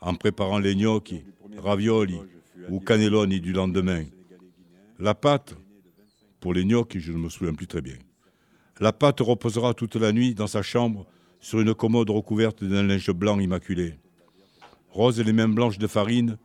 en 0.00 0.14
préparant 0.14 0.58
les 0.58 0.74
gnocchi, 0.74 1.24
ravioli 1.58 2.18
ou 2.68 2.80
cannelloni 2.80 3.40
du 3.40 3.52
lendemain. 3.52 4.04
La 4.98 5.14
pâte, 5.14 5.54
pour 6.40 6.54
les 6.54 6.64
gnocchi, 6.64 7.00
je 7.00 7.12
ne 7.12 7.18
me 7.18 7.28
souviens 7.28 7.54
plus 7.54 7.66
très 7.66 7.82
bien. 7.82 7.96
La 8.82 8.92
pâte 8.92 9.20
reposera 9.20 9.74
toute 9.74 9.94
la 9.94 10.10
nuit 10.10 10.34
dans 10.34 10.48
sa 10.48 10.60
chambre 10.60 11.06
sur 11.38 11.60
une 11.60 11.72
commode 11.72 12.10
recouverte 12.10 12.64
d'un 12.64 12.82
linge 12.82 13.12
blanc 13.12 13.38
immaculé. 13.38 13.94
Rose 14.90 15.20
les 15.20 15.32
mains 15.32 15.48
blanches 15.48 15.78
de 15.78 15.86
farine 15.86 16.36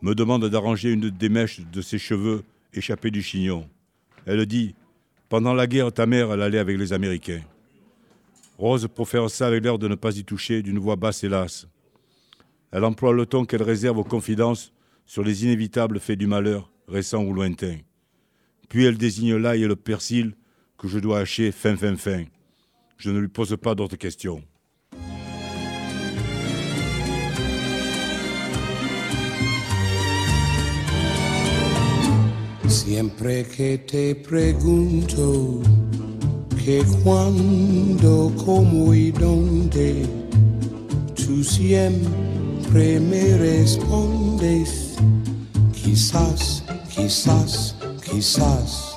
me 0.00 0.14
demande 0.14 0.48
d'arranger 0.48 0.90
une 0.90 1.10
des 1.10 1.28
mèches 1.28 1.60
de 1.60 1.82
ses 1.82 1.98
cheveux 1.98 2.44
échappés 2.72 3.10
du 3.10 3.20
chignon. 3.20 3.68
Elle 4.24 4.46
dit 4.46 4.74
Pendant 5.28 5.52
la 5.52 5.66
guerre, 5.66 5.92
ta 5.92 6.06
mère, 6.06 6.32
elle 6.32 6.40
allait 6.40 6.60
avec 6.60 6.78
les 6.78 6.94
Américains. 6.94 7.42
Rose 8.56 8.88
profère 8.88 9.28
ça 9.28 9.46
avec 9.46 9.62
l'air 9.62 9.78
de 9.78 9.86
ne 9.86 9.96
pas 9.96 10.16
y 10.16 10.24
toucher, 10.24 10.62
d'une 10.62 10.78
voix 10.78 10.96
basse 10.96 11.24
et 11.24 11.28
lasse. 11.28 11.68
Elle 12.72 12.86
emploie 12.86 13.12
le 13.12 13.26
ton 13.26 13.44
qu'elle 13.44 13.62
réserve 13.62 13.98
aux 13.98 14.02
confidences 14.02 14.72
sur 15.04 15.22
les 15.22 15.44
inévitables 15.44 16.00
faits 16.00 16.18
du 16.18 16.26
malheur, 16.26 16.72
récents 16.88 17.22
ou 17.22 17.34
lointains. 17.34 17.80
Puis 18.70 18.86
elle 18.86 18.96
désigne 18.96 19.36
l'ail 19.36 19.64
et 19.64 19.68
le 19.68 19.76
persil 19.76 20.36
que 20.78 20.88
je 20.88 20.98
dois 20.98 21.20
hacher 21.20 21.52
fin 21.52 21.76
fin 21.76 21.96
fin. 21.96 22.24
Je 22.98 23.10
ne 23.10 23.18
lui 23.18 23.28
pose 23.28 23.56
pas 23.56 23.74
d'autres 23.74 23.96
questions. 23.96 24.42
Siempre 32.68 33.44
que 33.44 33.78
te 33.78 34.14
pregunto 34.14 35.60
que 36.64 36.82
cuándo, 37.02 38.32
cómo 38.44 38.94
y 38.94 39.10
dónde, 39.12 40.06
tú 41.14 41.42
siempre 41.44 43.00
me 43.00 43.36
respondes, 43.38 44.96
quizás, 45.72 46.64
quizás, 46.94 47.76
quizás. 48.04 48.96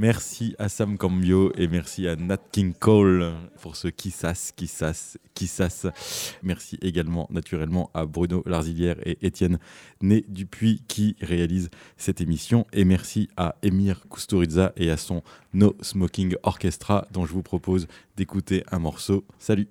Merci 0.00 0.54
à 0.60 0.68
Sam 0.68 0.96
Cambio 0.96 1.50
et 1.56 1.66
merci 1.66 2.06
à 2.06 2.14
Nat 2.14 2.38
King 2.52 2.72
Cole 2.72 3.32
pour 3.60 3.74
ce 3.74 3.88
qui 3.88 4.12
sasse, 4.12 4.52
qui 4.54 4.68
sasse, 4.68 5.18
qui 5.34 5.48
sasse. 5.48 5.88
Merci 6.44 6.78
également 6.82 7.26
naturellement 7.32 7.90
à 7.94 8.06
Bruno 8.06 8.44
Larzilière 8.46 8.94
et 9.04 9.18
Étienne 9.26 9.58
Né 10.00 10.24
Dupuis 10.28 10.84
qui 10.86 11.16
réalisent 11.20 11.70
cette 11.96 12.20
émission. 12.20 12.64
Et 12.72 12.84
merci 12.84 13.28
à 13.36 13.56
Emir 13.64 14.04
Kusturiza 14.08 14.72
et 14.76 14.88
à 14.88 14.96
son 14.96 15.24
No 15.52 15.74
Smoking 15.80 16.36
Orchestra 16.44 17.08
dont 17.10 17.26
je 17.26 17.32
vous 17.32 17.42
propose 17.42 17.88
d'écouter 18.16 18.62
un 18.70 18.78
morceau. 18.78 19.24
Salut 19.40 19.66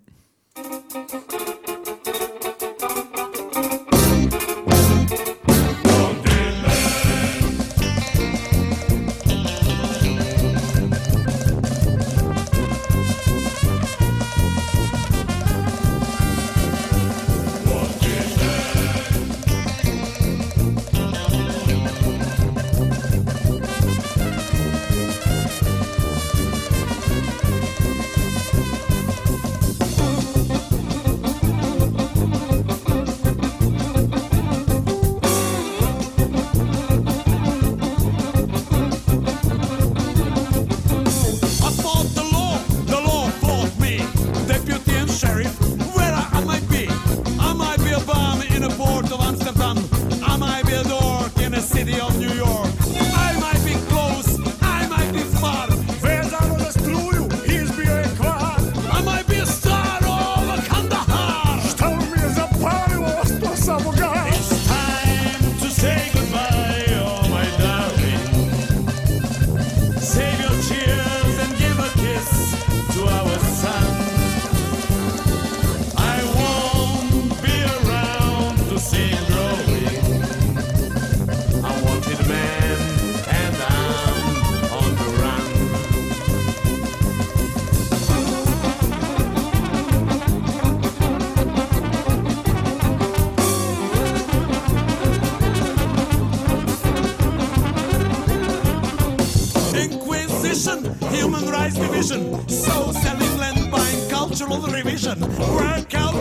cultural 104.38 104.72
revision. 104.72 105.20
Work 105.56 105.96
out, 105.96 106.14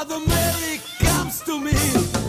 Mother 0.00 0.18
Mary 0.20 0.80
comes 0.98 1.42
to 1.42 1.60
me. 1.60 2.19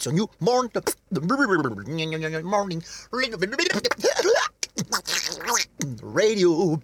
It's 0.00 0.06
a 0.06 0.12
new 0.12 0.30
morning. 0.40 0.70
Morning. 2.42 2.82
Radio. 6.02 6.80